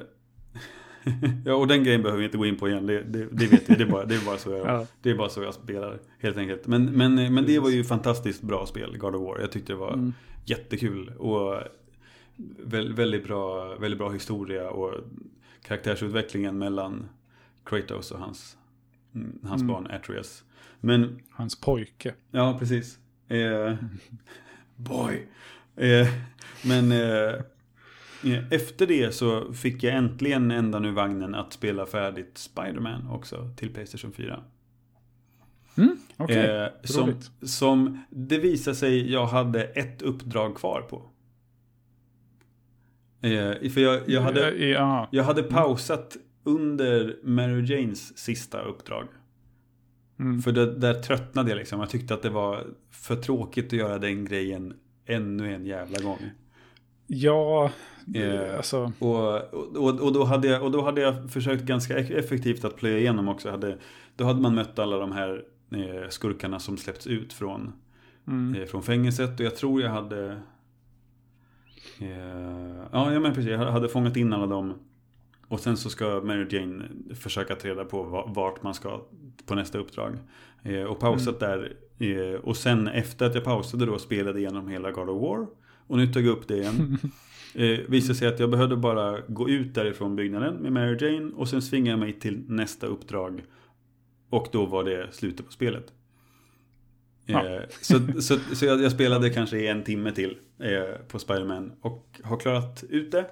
[1.45, 2.85] ja, och den grejen behöver vi inte gå in på igen.
[2.87, 3.75] Det, det, det vet vi.
[3.75, 4.85] Det är bara, det är bara så jag, Ja.
[5.01, 6.67] det är bara så jag spelar, helt enkelt.
[6.67, 9.39] Men, men, men det var ju fantastiskt bra spel, God of War.
[9.39, 10.13] Jag tyckte det var Mm.
[10.45, 11.11] jättekul.
[11.17, 11.53] Och
[12.65, 14.93] vä- väldigt bra, väldigt bra historia och
[15.67, 17.05] karaktärsutvecklingen mellan
[17.65, 18.57] Kratos och hans,
[19.15, 19.73] mm, hans Mm.
[19.73, 20.43] barn Atreus.
[20.79, 22.13] Men Hans pojke.
[22.31, 22.99] Ja, precis.
[23.27, 23.73] Eh,
[24.75, 25.27] boy.
[25.75, 26.07] Eh,
[26.65, 27.33] men eh,
[28.33, 33.49] eh, efter det så fick jag äntligen ändan ur vagnen att spela färdigt Spider-Man också
[33.57, 34.43] till Playstation 4.
[36.17, 41.09] Okej, eh, som, som det visade sig jag hade ett uppdrag kvar på.
[43.27, 49.07] Eh, för jag, jag, hade, Eh, Ja, jag hade pausat under Mary Janes sista uppdrag.
[50.19, 50.41] mm.
[50.41, 51.79] För det, där tröttnade jag liksom.
[51.79, 54.73] Jag tyckte att det var för tråkigt att göra den grejen
[55.05, 56.19] ännu en jävla gång.
[57.07, 57.71] ja
[58.15, 58.91] Eh, alltså.
[58.99, 62.99] Och, och, och, då hade jag, och då hade jag försökt ganska effektivt att plöja
[62.99, 63.49] igenom också.
[63.49, 63.77] Hade,
[64.15, 67.73] då hade man mött alla de här eh, skurkarna som släppts ut från,
[68.27, 68.61] Mm.
[68.61, 69.39] eh, från fängelset.
[69.39, 70.37] Och jag tror jag hade...
[71.99, 73.51] Eh, ja, men precis.
[73.51, 74.73] Jag hade fångat in alla dem.
[75.53, 76.85] Och sen så ska Mary Jane
[77.15, 79.05] försöka ta reda på va- vart man ska
[79.45, 80.17] på nästa uppdrag.
[80.63, 81.73] Eh, och pausat där.
[81.99, 85.47] Eh, och sen efter att jag pausade då spelade igenom hela God of War.
[85.87, 86.97] Och nu tog jag upp det igen.
[87.55, 91.31] Eh, visade sig att jag behövde bara gå ut därifrån byggnaden med Mary Jane.
[91.35, 93.43] Och sen svinga jag mig till nästa uppdrag.
[94.29, 95.93] Och då var det slutet på spelet.
[97.25, 97.45] Ja.
[97.55, 101.71] Eh, så så, så jag, jag spelade kanske en timme till eh, på Spider-Man.
[101.81, 103.25] Och har klarat ut det.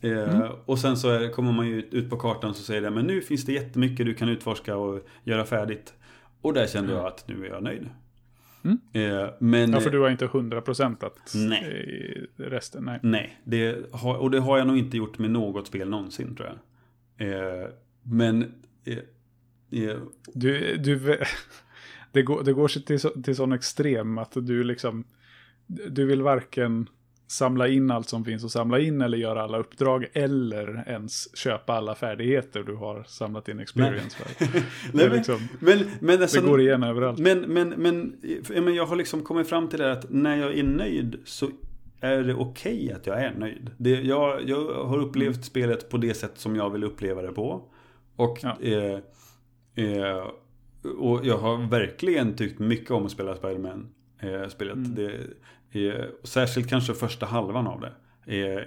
[0.00, 3.06] Eh, Och sen så är, kommer man ju ut, på kartan så säger det men
[3.06, 5.94] nu finns det jättemycket du kan utforska och göra färdigt.
[6.40, 7.88] Och där kände jag att nu är jag nöjd.
[8.64, 8.78] Mm.
[8.92, 12.26] Eh, men, Ja, för du har inte 100% att Nej.
[12.36, 12.84] resten.
[12.84, 12.98] Nej.
[13.02, 16.48] Nej, det har, och det har jag nog inte gjort med något spel någonsin tror
[16.48, 17.28] jag.
[17.28, 17.68] Eh,
[18.02, 18.54] men...
[20.34, 21.18] Du, du,
[22.12, 25.04] det, går, det går till, så, till sån extrem att du liksom,
[25.66, 26.88] du vill varken
[27.30, 31.72] samla in allt som finns och samla in eller göra alla uppdrag eller ens köpa
[31.72, 34.46] alla färdigheter du har samlat in experience för.
[34.92, 37.18] Nej, men, liksom, men, men, alltså, det går igen överallt.
[37.18, 38.14] men, men, men,
[38.48, 41.50] men jag har liksom kommit fram till det att när jag är nöjd så
[42.00, 43.70] är det okej att jag är nöjd.
[43.76, 47.62] Det, jag, jag har upplevt spelet på det sätt som jag vill uppleva det på.
[48.16, 48.56] Och, Ja.
[48.60, 48.98] eh,
[49.84, 50.26] eh,
[50.98, 53.88] och jag har verkligen tyckt mycket om att spela Spiderman.
[54.18, 54.74] Eh, spelet.
[54.74, 54.94] Mm.
[54.94, 55.12] Det,
[55.72, 57.92] eh, särskilt kanske första halvan av det.
[58.36, 58.62] Eh,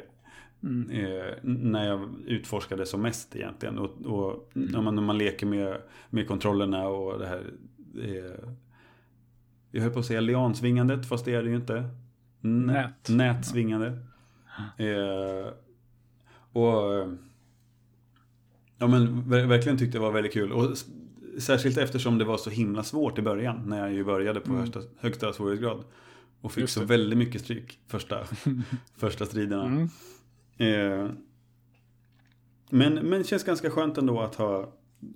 [0.64, 0.89] Mm.
[0.89, 3.78] eh, när jag utforskade som mest egentligen.
[3.78, 5.78] Och, och när, man, när man leker med,
[6.10, 7.54] med kontrollerna och det här.
[8.04, 8.49] Eh,
[9.72, 11.89] jag höll på att säga liansvingandet fast det är det ju inte.
[12.41, 13.10] Nät.
[13.10, 13.88] Nätsvingande.
[14.78, 15.47] Eh,
[16.51, 17.08] och
[18.78, 20.51] Ja men ver- verkligen tyckte det var väldigt kul.
[20.51, 20.78] Och
[21.39, 23.64] särskilt eftersom det var så himla svårt i början.
[23.66, 24.60] När jag ju började på Mm.
[24.62, 25.84] högsta, högsta svårighetsgrad.
[26.44, 28.24] Och fick så väldigt mycket stryk första,
[28.98, 29.66] första striderna.
[29.66, 29.89] Mm.
[30.58, 31.12] Eh,
[32.70, 34.74] men, men det känns ganska skönt ändå att ha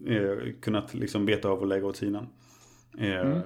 [0.07, 2.27] eh, kunnat liksom beta av och lägga åt sidan.
[2.97, 3.41] Eh, Mm.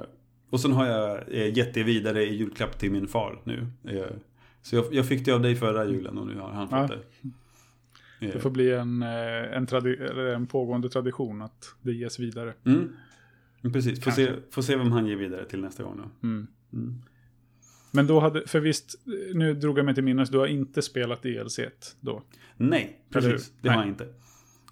[0.49, 3.67] Och sen har jag eh, gett det vidare i julklapp till min far nu.
[3.87, 4.05] Eh,
[4.61, 6.87] så jag, jag fick det av dig förra julen och nu har han fått Ja.
[8.19, 8.31] det.
[8.33, 9.67] Det får bli en, eh, en,
[10.35, 12.53] en pågående tradition att det ges vidare.
[12.65, 12.93] Mm.
[13.73, 16.27] Precis, får se, får se vem han ger vidare till nästa gång då.
[16.27, 16.47] Mm.
[16.73, 16.95] Mm.
[17.91, 18.95] Men då hade, för visst,
[19.33, 21.59] nu drog jag mig till minnes, du har inte spelat DLC
[21.99, 22.21] då?
[22.57, 23.51] Nej, precis.
[23.61, 23.77] Det Nej.
[23.77, 24.07] har jag inte.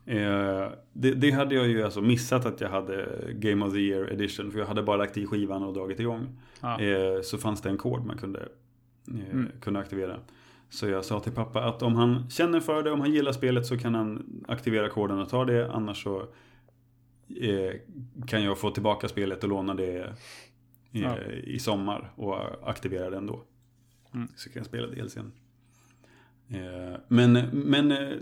[0.05, 4.11] Eh, det, det hade jag ju alltså missat att jag hade Game of the Year
[4.13, 4.51] edition.
[4.51, 6.27] För jag hade bara lagt i skivan och dragit igång.
[6.61, 6.81] Ja.
[6.81, 8.39] Eh, så fanns det en kod man kunde,
[9.07, 9.47] eh, Mm.
[9.61, 10.19] kunde aktivera.
[10.69, 13.65] Så jag sa till pappa att om han känner för det, om han gillar spelet
[13.65, 15.71] så kan han aktivera koden och ta det.
[15.71, 16.19] Annars så
[17.41, 17.73] eh,
[18.27, 20.13] kan jag få tillbaka spelet och låna det
[20.91, 21.23] eh, Ja.
[21.31, 23.43] i sommar och aktivera den då.
[24.13, 24.27] Mm.
[24.35, 25.31] Så kan jag spela DLCn.
[26.49, 28.17] Eh, men, men, eh,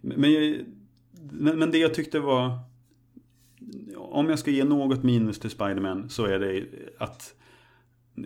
[0.00, 0.64] men, jag,
[1.30, 2.58] men, men det jag tyckte var
[3.96, 6.66] om jag ska ge något minus till Spiderman så är det
[6.98, 7.34] att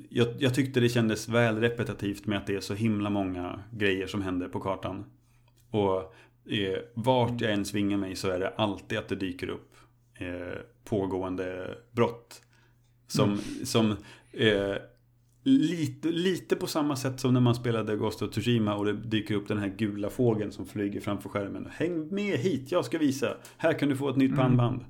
[0.09, 4.07] jag, jag tyckte det kändes väl repetitivt med att det är så himla många grejer
[4.07, 5.05] som händer på kartan.
[5.71, 6.15] Och
[6.53, 9.77] eh, vart jag än svingar mig så är det alltid att det dyker upp
[10.15, 12.43] eh, pågående brott.
[13.13, 13.91] Som, som
[14.33, 14.75] eh,
[15.45, 19.35] lite, lite på samma sätt som när man spelade Ghost of Tsushima och det dyker
[19.35, 21.69] upp den här gula fågeln som flyger framför skärmen.
[21.73, 23.37] Häng med hit, jag ska visa.
[23.57, 24.41] Här kan du få ett nytt Mm.
[24.45, 24.81] pannband.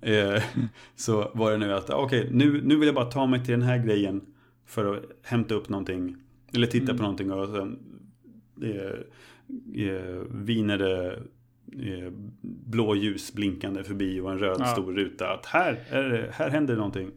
[0.00, 0.42] Eh,
[0.96, 3.62] så var det nu att, okej, nu, nu vill jag bara ta mig till den
[3.62, 4.20] här grejen
[4.66, 6.16] för att hämta upp någonting.
[6.54, 6.96] Eller titta Mm.
[6.96, 7.78] på någonting och sen
[8.62, 11.12] eh, eh, viner det
[11.72, 12.12] eh,
[12.42, 14.64] blå ljus blinkande förbi och en röd Ja.
[14.66, 15.32] stor ruta.
[15.32, 17.10] Att här, är här händer någonting.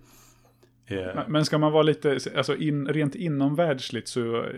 [0.86, 4.50] Eh, Men- ska man vara lite, alltså in, rent inomvärldsligt så eh,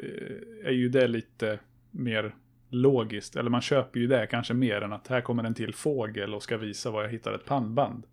[0.65, 1.59] är ju det lite
[1.91, 2.35] mer
[2.69, 3.35] logiskt.
[3.35, 6.43] Eller man köper ju det kanske mer än att här kommer en till fågel och
[6.43, 8.03] ska visa var jag hittar ett pannband.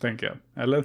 [0.00, 0.62] Tänker jag.
[0.64, 0.84] Eller?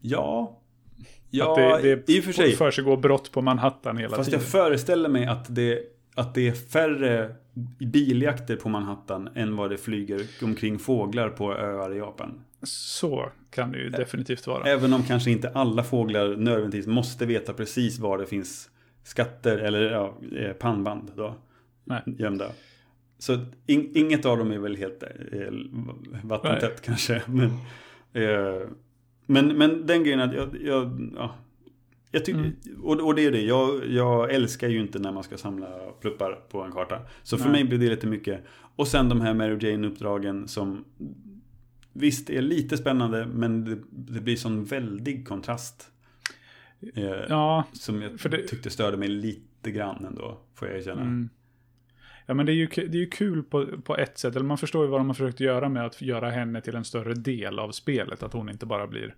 [0.00, 0.58] Ja.
[0.98, 2.52] att Ja, det, det i och för sig.
[2.52, 4.40] för sig går brott på Manhattan hela Fast tiden.
[4.40, 5.80] jag föreställer mig att det,
[6.14, 7.34] att det är färre
[7.92, 12.40] biljakter på Manhattan än vad det flyger omkring fåglar på öar i Japan.
[12.62, 14.64] Så kan det ju definitivt vara.
[14.64, 18.70] Även om kanske inte alla fåglar nödvändigtvis måste veta precis var det finns
[19.04, 21.34] skatter eller ja, eh, pannband då,
[21.84, 22.02] Nej.
[22.06, 22.46] gömda.
[23.18, 25.08] Så in, inget av dem är väl helt eh,
[26.22, 27.22] vattentätt kanske.
[27.26, 27.44] Men,
[28.12, 28.68] eh,
[29.26, 31.34] men, men den grejen att jag, jag, ja,
[32.10, 32.80] jag tycker, Mm.
[32.82, 35.68] och, och det är det, jag, jag älskar ju inte när man ska samla
[36.00, 36.98] pluppar på en karta.
[37.22, 37.52] Så för Nej.
[37.52, 38.44] mig blir det lite mycket.
[38.76, 40.84] Och sen de här Mary Jane-uppdragen som
[41.92, 45.90] Visst, det är lite spännande men det, det blir sån väldig kontrast.
[46.94, 51.00] Eh, Ja, som jag det- tyckte störde mig lite grann ändå, får jag erkänna.
[51.02, 51.28] Mm.
[52.26, 54.58] Ja men det är ju, det är ju kul på, på ett sätt, eller man
[54.58, 57.58] förstår ju vad de har försökt göra med att göra henne till en större del
[57.58, 58.22] av spelet.
[58.22, 59.14] Att hon inte bara blir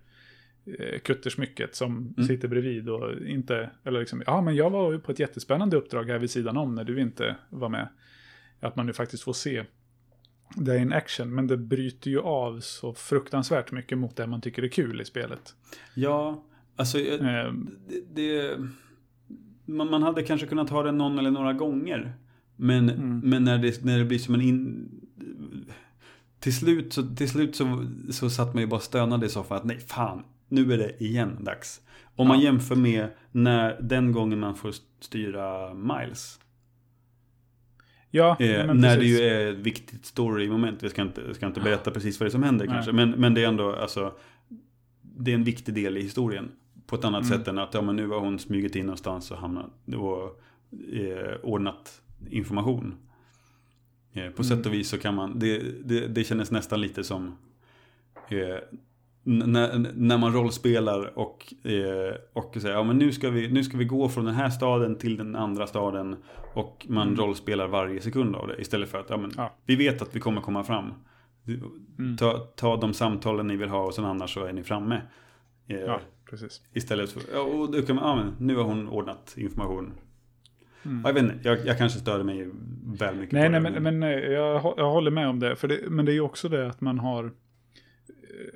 [0.79, 2.27] eh, kuttersmycket som Mm.
[2.27, 6.03] sitter bredvid och inte, eller liksom, ja men jag var ju på ett jättespännande uppdrag
[6.09, 7.87] här vid sidan om när du inte var med.
[8.59, 9.63] Att man nu faktiskt får se
[10.55, 14.63] det in action, men det bryter ju av så fruktansvärt mycket mot det man tycker
[14.63, 15.55] är kul i spelet.
[15.93, 16.43] Ja,
[16.75, 17.53] alltså jag, Eh,
[17.87, 18.57] det, det,
[19.65, 22.13] man, man hade kanske kunnat ha det någon eller några gånger.
[22.55, 23.19] Men, Mm.
[23.19, 24.89] men när, det, när det blir som en in...
[26.39, 29.63] Till slut, så, till slut så, så satt man ju bara stönade i soffan att
[29.65, 31.81] nej fan, nu är det igen dags.
[32.15, 32.43] Om man Ja.
[32.43, 36.39] jämför med när, den gången man får styra Miles.
[38.15, 40.83] Ja, Eh, men när det ju är ett viktigt story-moment.
[40.83, 42.75] Vi ska inte, ska inte berätta precis vad det är som händer Nej.
[42.75, 42.91] kanske.
[42.91, 44.13] Men, men det är ändå, alltså.
[45.01, 46.51] Det är en viktig del i historien.
[46.87, 47.37] På ett annat Mm.
[47.37, 50.41] sätt än att, ja men nu har hon smugit in någonstans och hamnat och
[50.93, 52.95] eh, ordnat information.
[54.13, 57.37] Eh, på sätt och vis så kan man, det, det, det kändes nästan lite som
[58.29, 58.57] eh,
[59.27, 63.77] när, när man rollspelar och, eh, och säger ja men nu ska, vi, nu ska
[63.77, 66.15] vi gå från den här staden till den andra staden
[66.53, 67.19] och man Mm.
[67.19, 69.53] rollspelar varje sekund av det istället för att ja, men, Ja.
[69.65, 70.93] vi vet att vi kommer komma fram.
[71.99, 72.17] Mm.
[72.17, 75.01] Ta, ta de samtalen ni vill ha och sen annars så är ni framme.
[75.67, 75.99] Eh, Ja,
[76.29, 76.61] precis.
[76.73, 79.93] Istället för, ja, och då kan man, ja men nu har hon ordnat information.
[80.85, 81.01] Mm.
[81.03, 82.49] Ja, Jag vet inte, jag, jag kanske störde mig
[82.99, 83.79] väl mycket Nej, på nej, det.
[83.79, 85.55] men, men eh, jag, jag håller med om det.
[85.55, 85.79] För det.
[85.89, 87.31] Men det är ju också det att man har...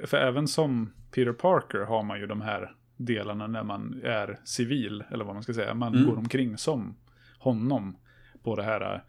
[0.05, 5.03] För även som Peter Parker har man ju de här delarna när man är civil,
[5.11, 5.73] eller vad man ska säga.
[5.73, 6.09] Man Mm.
[6.09, 6.95] går omkring som
[7.39, 7.97] honom
[8.43, 8.99] på det här eh,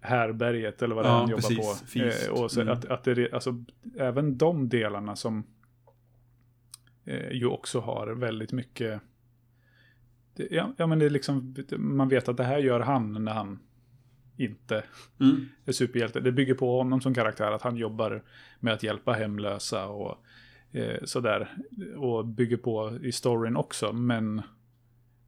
[0.00, 1.80] härberget eller vad det är Ja, han jobbar precis.
[1.80, 1.86] på.
[1.86, 2.28] Feast.
[2.28, 2.72] Eh, och så Mm.
[2.72, 3.64] att, att det, alltså,
[3.98, 5.44] även de delarna som
[7.04, 9.00] eh, ju också har väldigt mycket...
[10.34, 13.32] Det, ja, ja, men det är liksom, man vet att det här gör han när
[13.32, 13.58] han
[14.36, 14.84] inte
[15.20, 15.46] Mm.
[15.64, 16.20] är superhjälte.
[16.20, 18.22] Det bygger på honom som karaktär, att han jobbar
[18.60, 20.24] med att hjälpa hemlösa och
[20.72, 21.48] eh, sådär.
[21.96, 24.42] Och bygger på i storyn också, men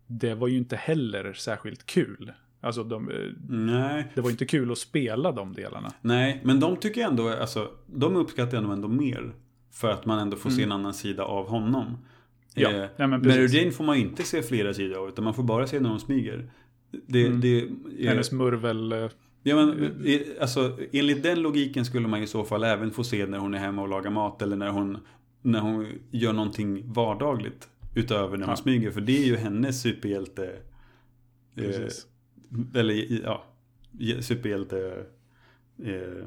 [0.07, 2.33] det var ju inte heller särskilt kul.
[2.61, 5.93] Alltså de, eh, det var inte kul att spela de delarna.
[6.01, 9.33] Nej, men de tycker jag ändå, alltså, de uppskattar jag nog ändå mer.
[9.73, 10.73] För att man ändå får se Mm.
[10.73, 11.99] en annan sida av honom.
[12.55, 13.47] Ja, Eh, ja, men Mary.
[13.59, 16.01] Jane får man inte se flera sidor av, utan man får bara se när hon
[16.01, 16.51] smyger.
[16.91, 17.41] Det, Mm.
[17.41, 18.93] det, eh, Hennes murvel...
[18.93, 19.09] eh,
[19.43, 23.27] ja, men, eh, alltså, enligt den logiken skulle man i så fall även få se
[23.27, 24.99] när hon är hemma och lagar mat eller när hon,
[25.43, 27.69] när hon gör någonting vardagligt.
[27.95, 28.57] Utöver när hon Ja.
[28.57, 30.47] smyger, för det är ju hennes superhjälte.
[31.57, 32.07] eh, Precis.
[32.75, 33.45] eller ja,
[34.21, 35.07] superhjälte
[35.85, 36.27] eh,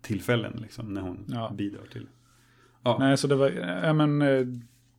[0.00, 1.52] tillfällen liksom när hon Ja.
[1.58, 2.06] bidrar till.
[2.82, 3.50] Ja, Nej, så det var...
[3.50, 4.22] Ja, men...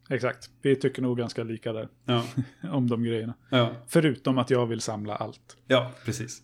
[0.10, 0.50] Exakt.
[0.62, 1.88] Vi tycker nog ganska lika där.
[2.06, 2.24] ja,
[2.72, 3.34] Om de grejerna.
[3.50, 6.42] ja, Förutom att jag vill samla allt ja, precis.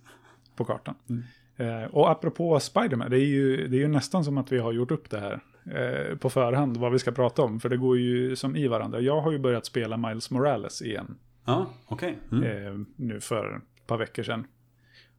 [0.56, 0.96] på kartan.
[1.10, 1.24] Mm.
[1.58, 4.72] Eh, och apropå Spiderman, det är, ju, det är ju nästan som att vi har
[4.72, 7.60] gjort upp det här eh, på förhand, vad vi ska prata om.
[7.60, 9.00] För det går ju som i varandra.
[9.00, 11.16] Jag har ju börjat spela Miles Morales igen.
[11.46, 12.18] Ja, okej.
[12.32, 12.44] Mm.
[12.68, 14.48] eh, nu för ett par veckor sedan.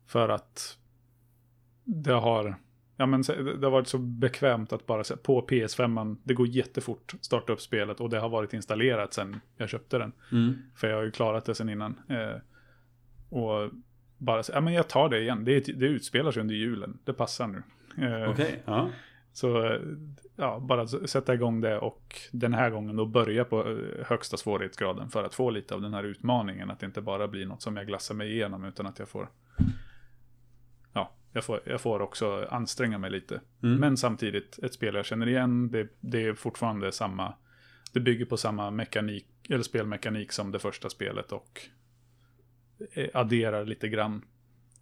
[0.06, 0.78] För att
[1.84, 2.56] det har,
[2.96, 7.14] ja men det har varit så bekvämt att bara på PS5, man, det går jättefort
[7.14, 10.12] att starta upp spelet och det har varit installerat sedan jag köpte den.
[10.32, 10.54] Mm.
[10.76, 12.00] För jag har ju klarat det sedan innan.
[12.08, 12.36] Eh,
[13.38, 13.70] och
[14.18, 17.12] bara, så- ja men jag tar det igen, det, det utspelar sig under julen, det
[17.12, 17.62] passar nu.
[18.06, 18.88] Eh, Okej, ja.
[19.32, 19.80] Så eh,
[20.36, 25.10] ja, bara sätta igång det och den här gången då börja på eh, högsta svårighetsgraden
[25.10, 26.70] för att få lite av den här utmaningen.
[26.70, 29.28] Att det inte bara blir något som jag glassar mig igenom utan att jag får
[31.34, 33.40] jag får, jag får också anstränga mig lite.
[33.62, 33.76] Mm.
[33.80, 35.70] Men samtidigt ett spel jag känner igen.
[35.70, 37.34] Det, det är fortfarande samma
[37.92, 41.60] Det bygger på samma mekanik eller spelmekanik som det första spelet och
[42.92, 44.24] eh, adderar lite grann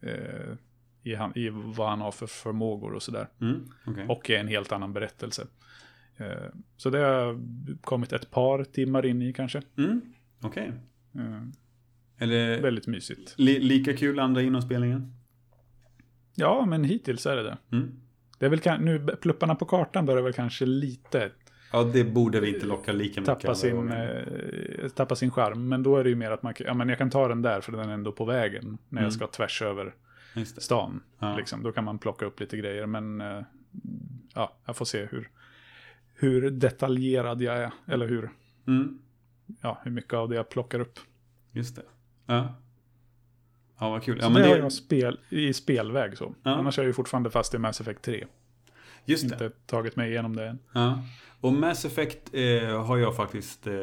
[0.01, 0.55] eh,
[1.03, 3.29] i, han, i vad han har för förmågor och sådär.
[3.41, 3.61] Mm.
[3.87, 4.07] okej.
[4.09, 5.47] Och är en helt annan berättelse.
[6.17, 6.27] Eh,
[6.77, 7.41] Så det har
[7.81, 9.63] kommit ett par timmar in i kanske.
[9.79, 10.01] Mm.
[10.41, 10.73] Okej.
[11.15, 11.43] Eh,
[12.19, 13.35] Eller Väldigt mysigt.
[13.39, 15.13] li, lika kul andra genomspelningen?
[16.35, 17.59] Ja, men hittills är det det.
[17.73, 17.91] Mm.
[18.39, 21.31] Det är väl nu, plupparna på kartan börjar väl kanske lite
[21.73, 25.69] Ja, det borde vi inte locka lika mycket tappa sin, eh, tappa sin charm.
[25.69, 27.61] Men då är det ju mer att man ja men jag kan ta den där
[27.61, 28.79] för den är ändå på vägen.
[28.89, 29.05] När Mm.
[29.05, 29.95] jag ska tvärs över
[30.45, 31.03] stan.
[31.19, 31.37] Ja.
[31.37, 31.63] Liksom.
[31.63, 32.87] Då kan man plocka upp lite grejer.
[32.87, 33.43] Men eh,
[34.35, 35.31] ja, jag får se hur,
[36.15, 37.71] hur detaljerad jag är.
[37.87, 38.31] Eller hur,
[38.67, 38.99] Mm.
[39.61, 40.99] ja, hur mycket av det jag plockar upp.
[41.53, 41.83] Just det.
[42.27, 42.55] Ja.
[43.79, 44.19] Ja, vad kul.
[44.21, 46.35] Så Ja, men det har det, jag spel, i spelväg så.
[46.43, 46.51] Ja.
[46.51, 48.27] Annars är jag ju fortfarande fast i Mass Effect 3.
[49.05, 49.35] just det.
[49.45, 50.59] Inte tagit mig igenom det än.
[50.73, 51.03] Ja.
[51.41, 53.75] Och Mass Effect eh, har jag faktiskt eh,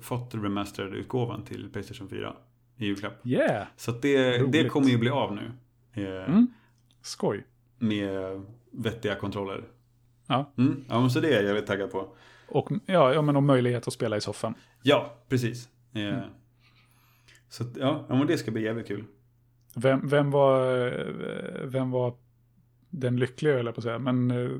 [0.00, 2.36] fått remastered-utgåvan till Playstation 4
[2.76, 3.26] i julklapp.
[3.26, 3.66] Yeah!
[3.76, 5.52] Så det, det kommer ju bli av nu.
[6.02, 6.46] Eh, Mm.
[7.02, 7.46] Skoj.
[7.78, 9.64] Med vettiga kontroller.
[10.26, 10.52] Ja.
[10.58, 10.84] Mm.
[10.88, 12.08] Ja, men så det är jag jävligt taggad på.
[12.48, 14.54] Och, ja, ja, men och möjlighet att spela i soffan.
[14.82, 15.68] Ja, precis.
[15.94, 16.20] Eh, Mm.
[17.48, 19.04] Så ja, men det ska bli jävligt kul.
[19.80, 21.06] Vem, vem, var, eh,
[21.64, 22.14] vem var
[22.90, 23.98] den lyckliga, höll jag på att säga.
[23.98, 24.50] Men eh,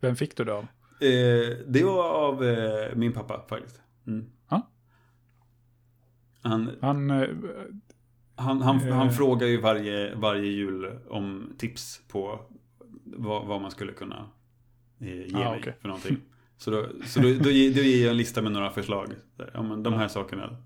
[0.00, 0.62] vem fick du det av?
[1.00, 3.80] Eh, det var av eh, min pappa faktiskt.
[4.06, 4.26] Mm.
[4.48, 4.70] Ja.
[6.42, 7.28] Han, Han, eh,
[8.36, 8.94] han, han, Eh.
[8.96, 12.40] han frågar ju varje, varje jul om tips på
[13.04, 14.26] vad, vad man skulle kunna
[15.00, 15.76] eh, ge Ah, mig okej.
[15.80, 16.16] för någonting.
[16.58, 19.08] Så, då, så då, då, ger, då ger jag en lista med några förslag.
[19.54, 20.56] Ja, men de här sakerna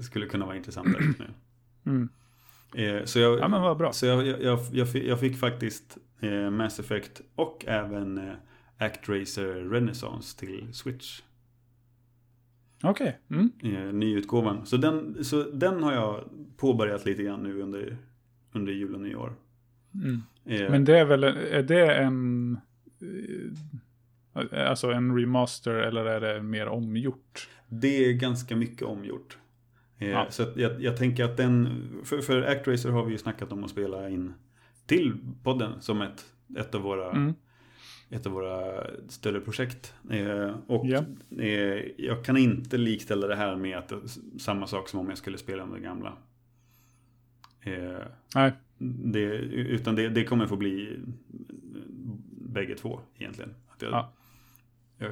[0.00, 1.26] skulle kunna vara intressanta just nu.
[1.86, 2.08] mm.
[2.74, 3.92] Eh, så jag, Ja, men vad bra.
[3.92, 8.34] så jag, jag, jag, fick, jag fick faktiskt eh, Mass Effect och även eh,
[8.78, 11.20] Actracer Renaissance till Switch.
[12.82, 13.18] Okej.
[13.30, 13.50] Mm.
[13.62, 14.66] Eh, nyutgåvan.
[14.66, 16.24] Så den, så den har jag
[16.56, 17.96] påbörjat lite grann nu under,
[18.52, 19.32] under jul och nyår.
[19.94, 20.22] Mm.
[20.44, 22.58] Eh, Men det är väl, är det en,
[24.34, 27.48] eh, alltså en remaster eller är det mer omgjort?
[27.68, 29.38] Det är ganska mycket omgjort.
[30.04, 30.26] Eh, Ja.
[30.30, 31.68] Så jag, jag tänker att den,
[32.04, 34.32] för, för Actracer har vi ju snackat om att spela in
[34.86, 36.24] till podden som ett,
[36.58, 37.34] ett av våra Mm.
[38.10, 39.94] ett av våra större projekt.
[40.10, 41.04] Eh, och Ja.
[41.38, 43.92] eh, jag kan inte likställa det här med att
[44.38, 46.12] samma sak som om jag skulle spela med det gamla.
[48.34, 49.20] Nej, det,
[49.54, 50.98] utan det, det kommer få bli
[52.48, 53.54] bägge två egentligen.
[53.80, 54.12] Jag, Ja.
[54.98, 55.10] jag,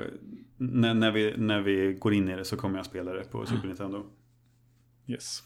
[0.57, 3.47] när, när, vi, när vi går in i det så kommer jag spela det på
[3.47, 4.05] Super Nintendo.
[5.07, 5.43] Yes.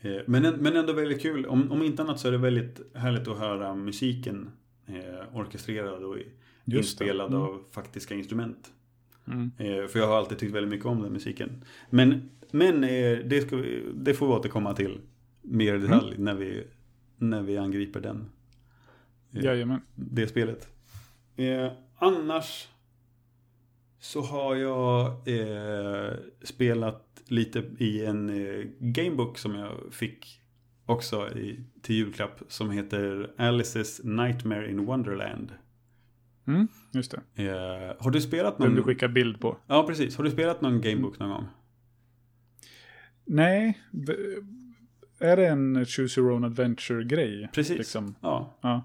[0.00, 1.46] Eh, Men, en- men ändå väldigt kul.
[1.46, 4.50] Om, om inte annat så är det väldigt härligt att höra musiken
[4.86, 6.16] eh, orkestrerad och
[6.66, 7.42] inspelad Mm.
[7.42, 8.72] av faktiska instrument.
[9.26, 9.50] Mm.
[9.58, 11.64] Eh, för jag har alltid tyckt väldigt mycket om den musiken.
[11.90, 13.56] Men, men eh, det, ska
[13.94, 15.00] det får vi återkomma till
[15.42, 16.24] mer i detalj Mm.
[16.24, 16.64] när, vi,
[17.16, 18.28] när vi angriper den,
[19.34, 19.80] eh, Jajamän.
[19.94, 20.68] det spelet.
[22.00, 22.68] Annars
[23.98, 30.40] så har jag eh, spelat lite i en eh, gamebook som jag fick
[30.86, 35.52] också i, till julklapp som heter Alice's Nightmare in Wonderland.
[36.46, 37.44] Mm, just det.
[37.44, 38.76] Eh, har du spelat Den någon...
[38.76, 39.56] du skickar bild på.
[39.66, 40.16] Ja, precis.
[40.16, 41.46] Har du spelat någon Gamebook någon gång?
[43.24, 43.78] Nej,
[45.18, 47.48] är det en Choose Your Own Adventure-grej?
[47.52, 47.78] Precis.
[47.78, 48.14] Liksom?
[48.20, 48.84] Ja, Ja.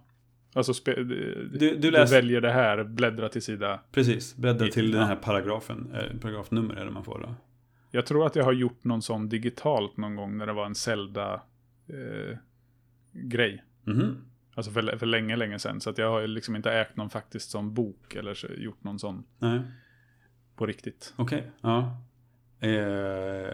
[0.56, 3.80] Alltså, spe, du, du, du du väljer det här, bläddra till sida.
[3.92, 5.92] Precis, bläddra till den här paragrafen.
[5.94, 7.36] Eh, paragrafnummer är det man får då.
[7.92, 10.76] Jag tror att jag har gjort någon sån digitalt någon gång när det var en
[10.76, 11.44] Zelda-grej.
[13.84, 14.18] Mhm.
[14.56, 15.82] alltså för, för länge, länge sedan.
[15.82, 19.24] Så att jag har liksom inte ägt någon faktiskt som bok eller gjort någon sån
[19.40, 19.62] Nej,
[20.56, 21.14] på riktigt.
[21.16, 21.52] okej.
[21.62, 21.98] Ja.
[22.60, 23.54] Eh,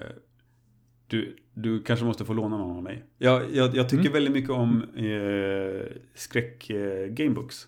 [1.10, 3.04] du, du kanske måste få låna någon av mig.
[3.18, 4.14] Jag, jag, jag tycker Mm.
[4.14, 5.86] väldigt mycket om eh,
[6.16, 7.68] skräck-gamebooks.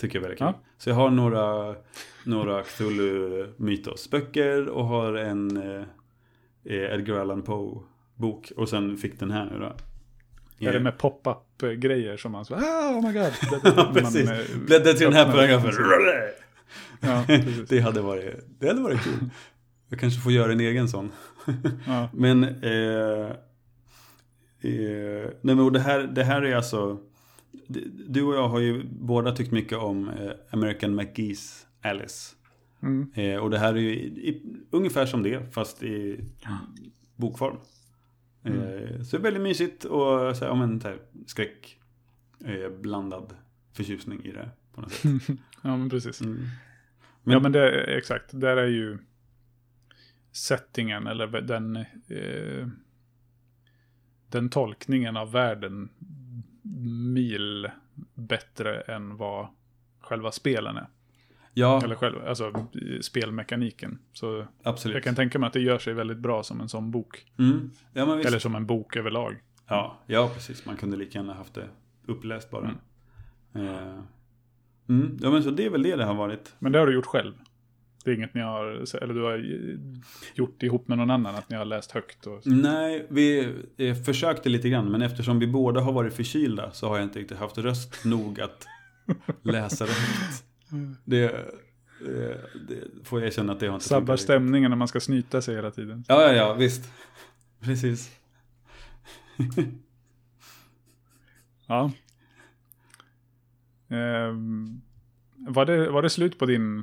[0.00, 0.46] tycker jag väldigt kul.
[0.46, 0.60] Ja.
[0.78, 1.74] Så jag har några,
[2.24, 5.82] några Cthulhu Mythos-böcker och har en eh,
[6.64, 8.52] eh, Edgar Allan Poe-bok.
[8.56, 9.76] Och sen fick den här nu då.
[10.68, 13.32] Är det med pop-up-grejer som man så, ah, oh my god.
[13.76, 14.30] Ja, precis.
[14.66, 15.72] Bläddra till den här paragrafen.
[17.00, 17.24] Ja.
[17.68, 19.30] Det hade varit, det hade varit kul.
[19.88, 21.10] Jag kanske får göra en egen sån.
[21.86, 22.08] Ja.
[22.12, 23.30] Men, eh,
[24.60, 26.98] eh, nej men det här, det här är alltså,
[28.06, 32.34] du och jag har ju båda tyckt mycket om eh, American McGee's Alice.
[32.82, 33.10] Mm.
[33.14, 36.24] Eh, och det här är ju i, i, ungefär som det, fast i
[37.16, 37.56] bokform.
[38.44, 38.60] Mm.
[38.60, 41.78] Eh, så det är väldigt mysigt och så här, ja, men, så här, skräck
[42.44, 43.34] eh, blandad
[43.72, 45.10] förtjusning i det på något sätt.
[45.62, 46.20] ja, men precis.
[46.20, 46.44] Mm.
[47.24, 48.40] ja, men det exakt.
[48.40, 48.98] Där är ju
[50.34, 52.68] settingen eller den eh,
[54.28, 55.88] den tolkningen av världen
[57.12, 57.70] mil
[58.14, 59.46] bättre än vad
[60.00, 60.86] själva spelen är.
[61.56, 63.98] Ja, Eller själva, alltså eh, spelmekaniken.
[64.12, 64.94] Så absolut.
[64.94, 67.26] jag kan tänka mig att det gör sig väldigt bra som en sån bok.
[67.38, 67.70] Mm.
[67.92, 68.20] Ja.
[68.20, 69.36] Eller som en bok överlag.
[69.66, 70.66] Ja, ja, precis.
[70.66, 71.68] Man kunde lika gärna haft det
[72.06, 72.74] uppläst bara.
[73.54, 73.68] Mm.
[73.68, 73.98] Eh,
[74.88, 75.18] mm.
[75.22, 76.54] Ja, men så det är väl det det har varit.
[76.58, 77.34] Men det har du gjort själv.
[78.04, 79.44] Det är inget ni har, eller du har
[80.34, 82.46] gjort ihop med någon annan, att ni har läst högt och...
[82.46, 86.96] Nej, vi eh, försökte lite grann, men eftersom vi båda har varit förkylda så har
[86.96, 88.66] jag inte riktigt haft röst nog att
[89.42, 90.44] läsa det högt.
[91.04, 92.36] Det, eh,
[92.68, 95.54] det får jag erkänna att det har inte Sabbar stämningen när man ska snyta sig
[95.54, 96.04] hela tiden.
[96.08, 96.90] Ja, ja, ja, visst.
[97.60, 98.10] Precis.
[101.66, 101.90] Ja.
[103.88, 104.80] Ehm,
[105.36, 106.82] var, det, var det slut på din...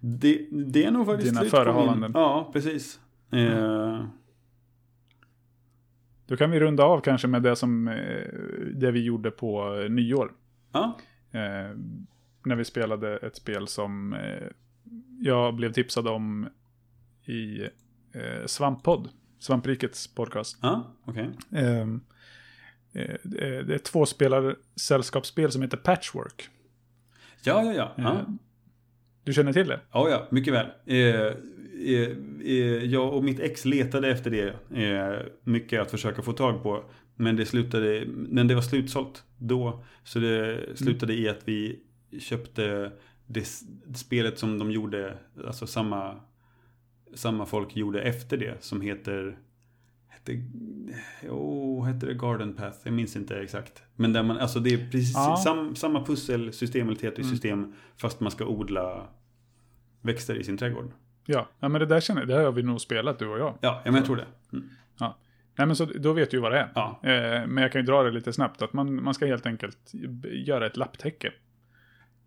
[0.00, 2.10] Det, det är nog faktiskt Dina förehavanden.
[2.14, 3.00] Ja, precis.
[3.32, 4.04] Eh,
[6.26, 8.28] Då kan vi runda av kanske med det som eh,
[8.74, 10.32] det vi gjorde på eh, nyår.
[10.72, 10.98] ja,
[11.30, 11.76] Eh,
[12.44, 14.46] när vi spelade ett spel som eh,
[15.20, 16.48] jag blev tipsad om
[17.24, 17.62] i
[18.12, 20.58] eh, Svamppodd, Svamprikets podcast.
[20.62, 21.30] ja, okej.
[21.52, 22.00] Ehm,
[22.92, 26.48] eh, det är det är ett tvåspelar-sällskapsspel som heter Patchwork.
[27.42, 27.92] Ja, ja, ja.
[27.96, 28.24] ja.
[29.28, 29.80] Du känner till det?
[29.92, 30.66] Ja, ja, mycket väl.
[30.86, 32.08] Eh, eh,
[32.44, 34.54] eh, jag och mitt ex letade efter det
[34.84, 36.84] eh, mycket att försöka få tag på.
[37.16, 39.84] Men det slutade, men det var slutsålt då.
[40.04, 41.80] Så det slutade i att vi
[42.20, 42.92] köpte
[43.26, 43.46] det
[43.94, 46.20] spelet som de gjorde, alltså samma,
[47.14, 48.54] samma folk gjorde efter det.
[48.60, 49.38] Som heter,
[50.08, 50.42] hette,
[51.30, 52.78] oh, hette det Garden Path?
[52.84, 53.82] Jag minns inte exakt.
[53.96, 55.36] Men där man, alltså det är precis Ja.
[55.44, 57.74] sam, samma pusselsystem eller Tetris-system.
[57.96, 59.08] Fast man ska odla
[60.00, 60.90] växter i sin trädgård.
[61.26, 63.58] Ja, ja men det där känner det här har vi nog spelat du och jag.
[63.60, 64.26] Ja, ja men jag tror det.
[64.52, 64.68] Mm.
[65.58, 66.68] Nej men så då vet du ju vad det är.
[66.74, 68.62] Ja, Eh, men jag kan ju dra det lite snabbt.
[68.62, 69.92] Att man, man ska helt enkelt
[70.24, 71.32] göra ett lapptäcke.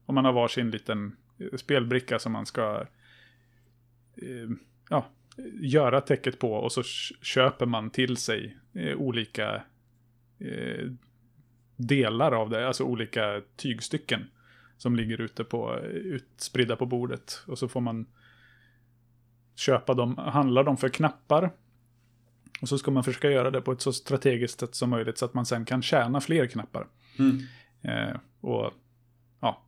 [0.06, 2.86] Och man har varsin liten eh, spelbricka som man ska
[4.16, 4.50] eh,
[4.90, 5.06] ja,
[5.62, 6.54] göra täcket på.
[6.54, 6.84] Och så
[7.22, 9.64] köper man till sig eh, olika
[10.40, 10.88] eh,
[11.76, 12.68] delar av det.
[12.68, 14.30] Alltså olika tygstycken.
[14.82, 17.44] Som ligger ute på, utspridda på bordet.
[17.48, 18.06] Och så får man
[19.56, 21.52] köpa dem, handla dem för knappar.
[22.62, 25.26] Och så ska man försöka göra det på ett så strategiskt sätt som möjligt så
[25.26, 26.88] att man sen kan tjäna fler knappar.
[27.20, 27.40] mm.
[27.82, 28.74] Eh, och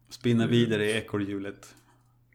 [0.09, 1.75] spinna vidare i ekorrhjulet.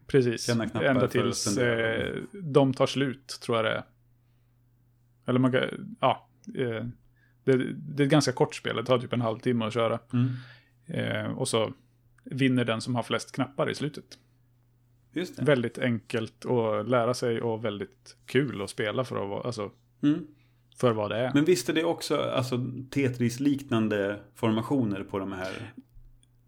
[0.07, 3.83] precis, ända tills eh, de tar slut tror jag det är.
[5.27, 6.29] Eller man kan, ja.
[6.55, 6.85] Eh,
[7.45, 9.99] det, det är ett ganska kort spel, det tar typ en halvtimme att köra.
[10.13, 10.29] Mm.
[10.87, 11.73] Eh, och så
[12.31, 14.05] vinner den som har flest knappar i slutet.
[15.13, 15.45] Just det.
[15.45, 19.71] Väldigt enkelt att lära sig och väldigt kul att spela för, att vara, alltså,
[20.03, 20.27] Mm.
[20.77, 21.31] för vad det är.
[21.35, 22.57] Men visst är det också alltså,
[22.91, 25.73] Tetris-liknande formationer på de här?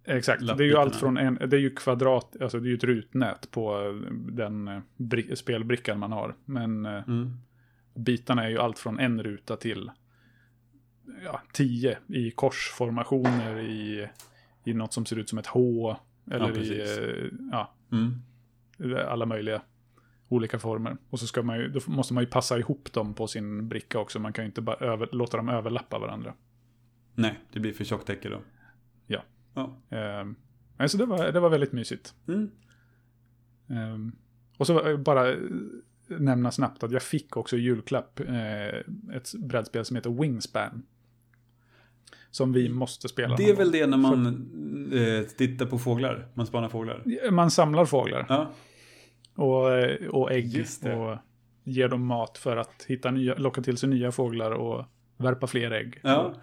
[0.04, 2.76] Exakt, det är ju allt från en, det är ju kvadrat, alltså det är ju
[2.76, 3.92] ett rutnät på eh,
[4.32, 6.36] den eh, bri, spelbrickan man har.
[6.44, 7.30] Men eh, Mm.
[7.94, 9.90] bitarna är ju allt från en ruta till
[11.24, 14.08] ja, tio i korsformationer i,
[14.64, 15.96] i något som ser ut som ett H.
[16.30, 18.14] Eller Ja, i eh, ja, Mm.
[19.08, 19.62] alla möjliga
[20.28, 20.96] olika former.
[21.10, 23.98] Och så ska man ju, då måste man ju passa ihop dem på sin bricka
[23.98, 24.18] också.
[24.18, 26.34] Man kan ju inte bara över, låta dem överlappa varandra.
[27.14, 28.40] Nej, det blir för tjocktäcke då.
[29.06, 29.22] Ja.
[29.54, 29.62] Ja.
[29.88, 30.26] Eh,
[30.76, 32.14] nej, så det var, det var väldigt mysigt.
[32.28, 32.50] Mm.
[33.68, 34.12] Eh,
[34.56, 35.38] och så eh, bara eh,
[36.08, 38.78] nämna snabbt att jag fick också i julklapp eh,
[39.16, 40.82] ett brädspel som heter Wingspan.
[42.30, 43.36] Som vi måste spela.
[43.36, 44.26] Det är väl det när man
[44.92, 46.28] eh, tittar på fåglar?
[46.34, 47.30] Man spanar fåglar?
[47.30, 48.50] Man samlar fåglar Ja,
[49.34, 50.64] och, eh, och ägg.
[50.84, 51.16] Och
[51.64, 54.84] ger dem mat för att hitta nya, locka till sig nya fåglar och
[55.16, 56.00] värpa fler ägg.
[56.02, 56.34] ja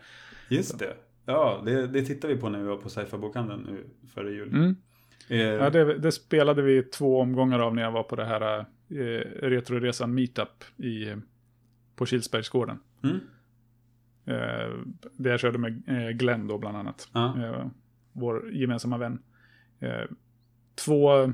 [0.50, 0.94] just det.
[1.26, 4.50] Ja, det, det tittar vi på när vi var på sci-fi-bokhandeln nu före jul.
[4.50, 4.76] Mm.
[5.30, 8.60] Eh, Ja, det, det spelade vi två omgångar av när jag var på det här
[8.90, 8.96] eh,
[9.42, 11.14] Retroresan Meetup i,
[11.96, 12.80] på Kilsbergsgården.
[13.04, 13.20] mm.
[14.28, 14.74] Eh,
[15.14, 17.10] där jag körde med eh, Glenn då bland annat.
[17.14, 17.44] Ja.
[17.44, 17.66] Eh,
[18.12, 19.20] vår gemensamma vän.
[20.86, 21.34] Två,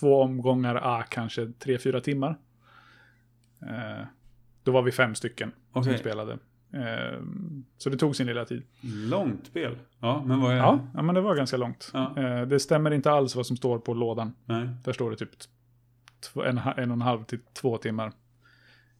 [0.00, 2.38] två omgångar, ah, kanske tre, fyra timmar.
[4.62, 5.98] Då var vi fem stycken som Okej.
[5.98, 6.38] spelade.
[7.78, 8.62] Så det tog sin lilla tid.
[8.82, 9.78] Långt spel.
[10.00, 11.90] Ja, men vad är Ja, ja, men det var ganska långt.
[11.92, 12.14] Ja.
[12.48, 14.34] Det stämmer inte alls vad som står på lådan.
[14.44, 14.68] Nej.
[14.84, 15.30] Där står det typ
[16.46, 18.12] en, en och en halv till två timmar.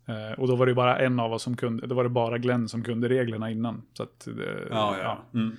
[0.09, 2.39] Eh, och då var det bara en av oss som kunde, då var det bara
[2.39, 3.83] Glenn som kunde reglerna innan.
[3.93, 4.35] Så att, eh,
[4.71, 5.25] Ja, ja.
[5.35, 5.57] Mm.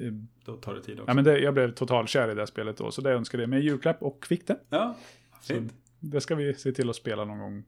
[0.00, 0.12] Eh,
[0.44, 1.10] Då tar det tid också.
[1.10, 3.64] ja men det, jag blev totalkär i det spelet då, så det önskade jag mig
[3.64, 4.58] julklapp och fick det.
[4.68, 4.96] Ja,
[5.40, 5.74] Så fint.
[6.00, 7.64] det ska vi se till att spela någon gång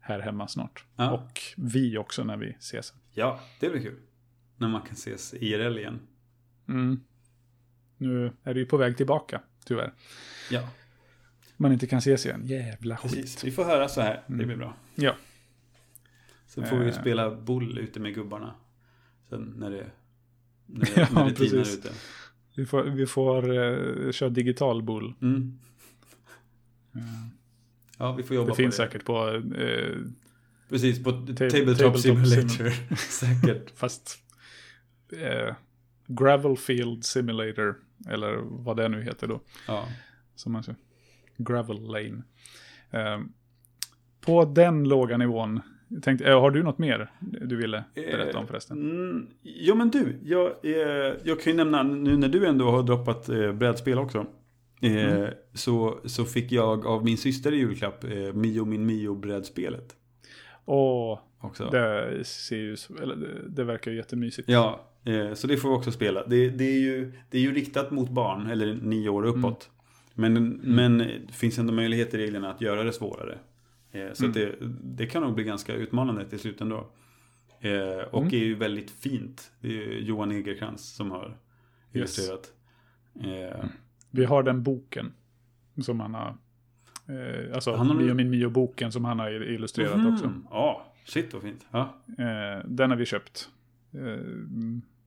[0.00, 0.84] här hemma snart.
[0.96, 1.10] Ja.
[1.10, 2.94] Och vi också när vi ses.
[3.14, 3.96] Ja, det blir kul.
[4.56, 6.00] När man kan ses IRL igen.
[6.68, 7.00] Mm.
[7.96, 9.92] Nu är det ju på väg tillbaka, tyvärr.
[10.50, 10.68] Ja,
[11.60, 12.46] Man inte kan ses igen.
[12.46, 13.12] Jävla skit.
[13.12, 13.44] precis.
[13.44, 14.22] Vi får höra så här.
[14.26, 14.76] Det blir bra.
[14.94, 15.16] Ja.
[16.46, 17.00] Så får vi Eh.
[17.00, 18.54] spela boll ute med gubbarna.
[19.28, 19.86] Sen när det,
[20.66, 21.78] när det, Ja, när det tinar precis.
[21.78, 21.90] ute.
[22.54, 25.14] Vi får, vi får uh, köra digital bull.
[25.22, 25.58] Mm.
[27.98, 28.82] Ja, vi får jobba Det på finns det.
[28.86, 29.96] säkert på, eh,
[30.68, 32.64] Precis, på Tabletop Tabletop Simulator.
[32.70, 33.70] Sim- Säkert.
[33.78, 34.18] fast
[35.12, 35.54] eh,
[36.06, 39.40] Gravel Field Simulator, eller vad det nu heter då.
[39.66, 39.88] Ja.
[40.34, 40.78] Som man säger.
[41.44, 42.22] Gravel Lane.
[42.90, 43.20] Eh,
[44.20, 45.60] på den låga nivån,
[46.02, 48.78] tänkte, eh, har du något mer du ville berätta om förresten?
[48.90, 52.82] Mm, ja men du, jag, eh, jag kan ju nämna nu när du ändå har
[52.82, 54.18] droppat eh, brädspel också.
[54.18, 54.26] Eh,
[54.82, 55.30] Mm.
[55.54, 59.96] så, så fick jag av min syster i julklapp eh, Mio min Mio brädspelet.
[60.64, 61.68] Åh, Också.
[61.70, 64.48] det ser ju, eller det, det verkar ju jättemysigt.
[64.48, 66.26] Ja, eh, så det får vi också spela.
[66.26, 69.70] Det, det, är ju, det är ju riktat mot barn, eller nio år uppåt.
[70.20, 73.38] Men, men det finns ändå möjlighet i reglerna att göra det svårare.
[73.92, 74.34] Eh, så Mm.
[74.34, 76.90] det, det kan nog bli ganska utmanande till slut ändå.
[77.60, 78.34] Eh, och Mm.
[78.34, 79.52] är ju väldigt fint.
[79.60, 82.18] Det är Johan Egerkrans som har Yes.
[82.18, 82.52] illustrerat.
[83.24, 83.64] Eh,
[84.10, 85.12] Vi har den boken
[85.82, 86.36] som han har,
[87.08, 90.12] eh, alltså Han har- Mio min Mio-boken som han har illustrerat mhm.
[90.14, 90.32] också.
[90.50, 91.66] Ja, shit vad fint.
[91.70, 93.48] Ja, Eh, den har vi köpt.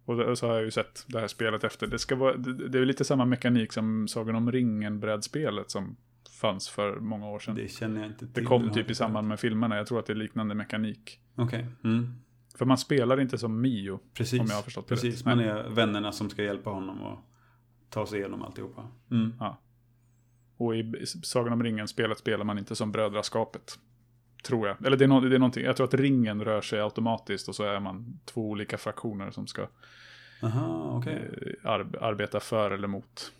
[0.06, 1.88] Och det- så har jag ju sett det här spelet efter.
[1.88, 5.96] Det, ska vara, det, det är lite samma mekanik som Sagan om ringen-brädspelet som
[6.42, 7.56] fanns för många år sedan.
[7.56, 8.46] Det, det känner jag inte till.
[8.48, 9.78] kom typ i samband med filmerna.
[9.78, 11.20] Jag tror att det är liknande mekanik.
[11.36, 12.14] Okej, mm.
[12.58, 14.00] För man spelar inte som Mio.
[14.14, 14.40] precis.
[14.40, 15.26] Om jag har förstått det Precis, rätt.
[15.26, 17.20] man är vännerna som ska hjälpa honom och
[17.90, 18.88] ta sig igenom alltihopa.
[19.12, 19.34] Mm.
[20.58, 23.80] Och i Sagan om ringen-spelet spelar man inte som brödraskapet.
[24.44, 24.86] Tror jag.
[24.86, 25.64] Eller det är, no, det är någonting.
[25.66, 29.48] Jag tror att ringen rör sig automatiskt och så är man två olika fraktioner som
[29.48, 29.68] ska
[30.44, 31.30] Aha, okej.
[31.64, 33.34] eh, ar- arbeta för eller mot.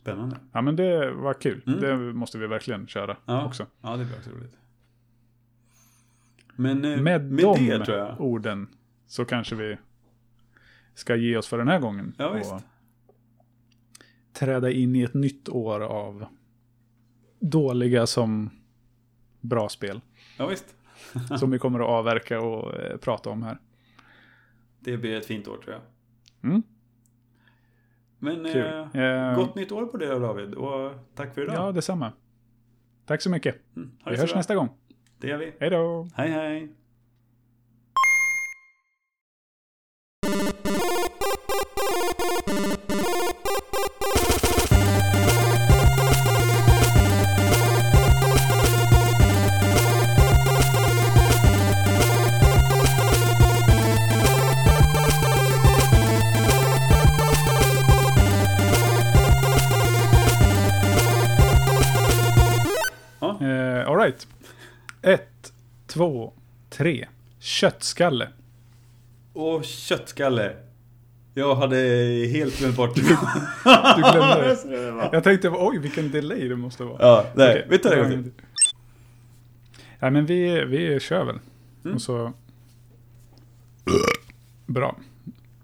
[0.00, 0.36] Spännande.
[0.52, 1.62] Ja men det var kul.
[1.66, 1.80] Mm.
[1.80, 3.44] Det måste vi verkligen köra Ja.
[3.46, 3.66] också.
[3.80, 4.56] Ja, det blir också roligt.
[6.56, 8.68] Men eh, Med, med, de det orden
[9.06, 9.76] så kanske vi
[10.94, 12.14] ska ge oss för den här gången.
[12.18, 12.54] Ja, och visst.
[14.32, 16.26] träda in i ett nytt år av
[17.38, 18.50] dåliga som
[19.40, 20.00] bra spel.
[20.38, 20.74] Ja, visst.
[21.38, 23.58] som vi kommer att avverka och eh, prata om här.
[24.80, 25.82] Det blir ett fint år tror jag.
[26.50, 26.62] Mm,
[28.18, 30.54] Men eh, Eh, gott nytt år på dig David.
[30.54, 31.54] Och tack för idag.
[31.54, 32.12] Ja, detsamma.
[33.06, 33.56] Tack så mycket.
[33.76, 34.38] Mm, Vi hörs bra.
[34.38, 34.68] nästa gång.
[35.18, 35.52] Det gör vi.
[35.60, 36.08] Hej då!
[36.14, 36.68] Hej, hej.
[65.02, 65.20] Right.
[65.20, 65.52] Ett,
[65.86, 66.32] två,
[66.70, 67.06] tre.
[67.38, 68.28] Köttskalle.
[69.32, 70.56] Och köttskalle.
[71.34, 71.76] Jag hade
[72.32, 72.94] helt glömt bort.
[72.94, 75.08] Du glömde det.
[75.12, 76.96] Jag tänkte, oj vilken delay det måste vara.
[77.00, 77.50] Ja, nej.
[77.50, 78.32] Okej, Vi tar det en gång.
[79.98, 81.38] Ja, men vi, vi kör väl.
[81.84, 81.94] Mm.
[81.94, 82.32] Och så...
[84.66, 84.96] Bra.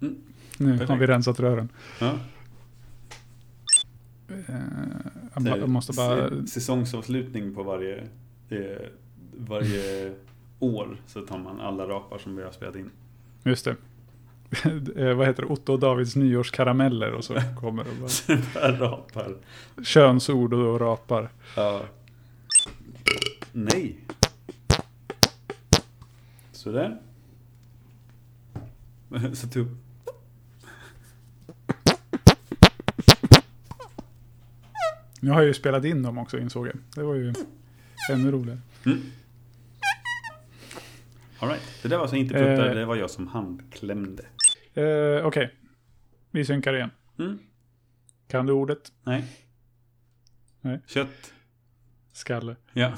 [0.01, 0.17] Mm.
[0.59, 1.01] Nu har Perfekt.
[1.01, 1.69] vi rensat rören.
[2.01, 2.15] Ja.
[4.29, 6.47] Eh, jag, måste bara...
[6.47, 8.05] Säsongsavslutning på varje,
[8.49, 8.59] eh,
[9.37, 10.15] varje
[10.59, 12.91] år så tar man alla rapar som vi har spelat in.
[13.45, 13.77] Just det.
[14.97, 15.49] Eh, Vad heter det?
[15.49, 19.37] Otto och Davids nyårskarameller och så kommer det bara rapar.
[19.85, 21.29] könsord och rapar.
[21.57, 21.83] Ja.
[23.53, 23.97] Nej.
[26.53, 27.01] Sådär.
[29.33, 29.69] Sätt upp.
[35.21, 36.75] Nu har jag ju spelat in dem också insåg jag.
[36.95, 37.33] Det var ju
[38.13, 38.61] ännu roligare.
[38.87, 39.03] Mm.
[41.39, 41.63] All right.
[41.83, 42.75] Det där var alltså inte pruttar, Eh.
[42.75, 44.23] det var jag som handklämde.
[44.75, 45.55] Eh, Okej,
[46.31, 46.91] vi synkar igen.
[47.19, 47.39] Mm.
[48.29, 48.93] Kan du ordet?
[49.03, 49.25] Nej.
[50.61, 50.81] Nej.
[50.87, 51.33] Kött.
[52.13, 52.57] Skalle.
[52.73, 52.93] Ja.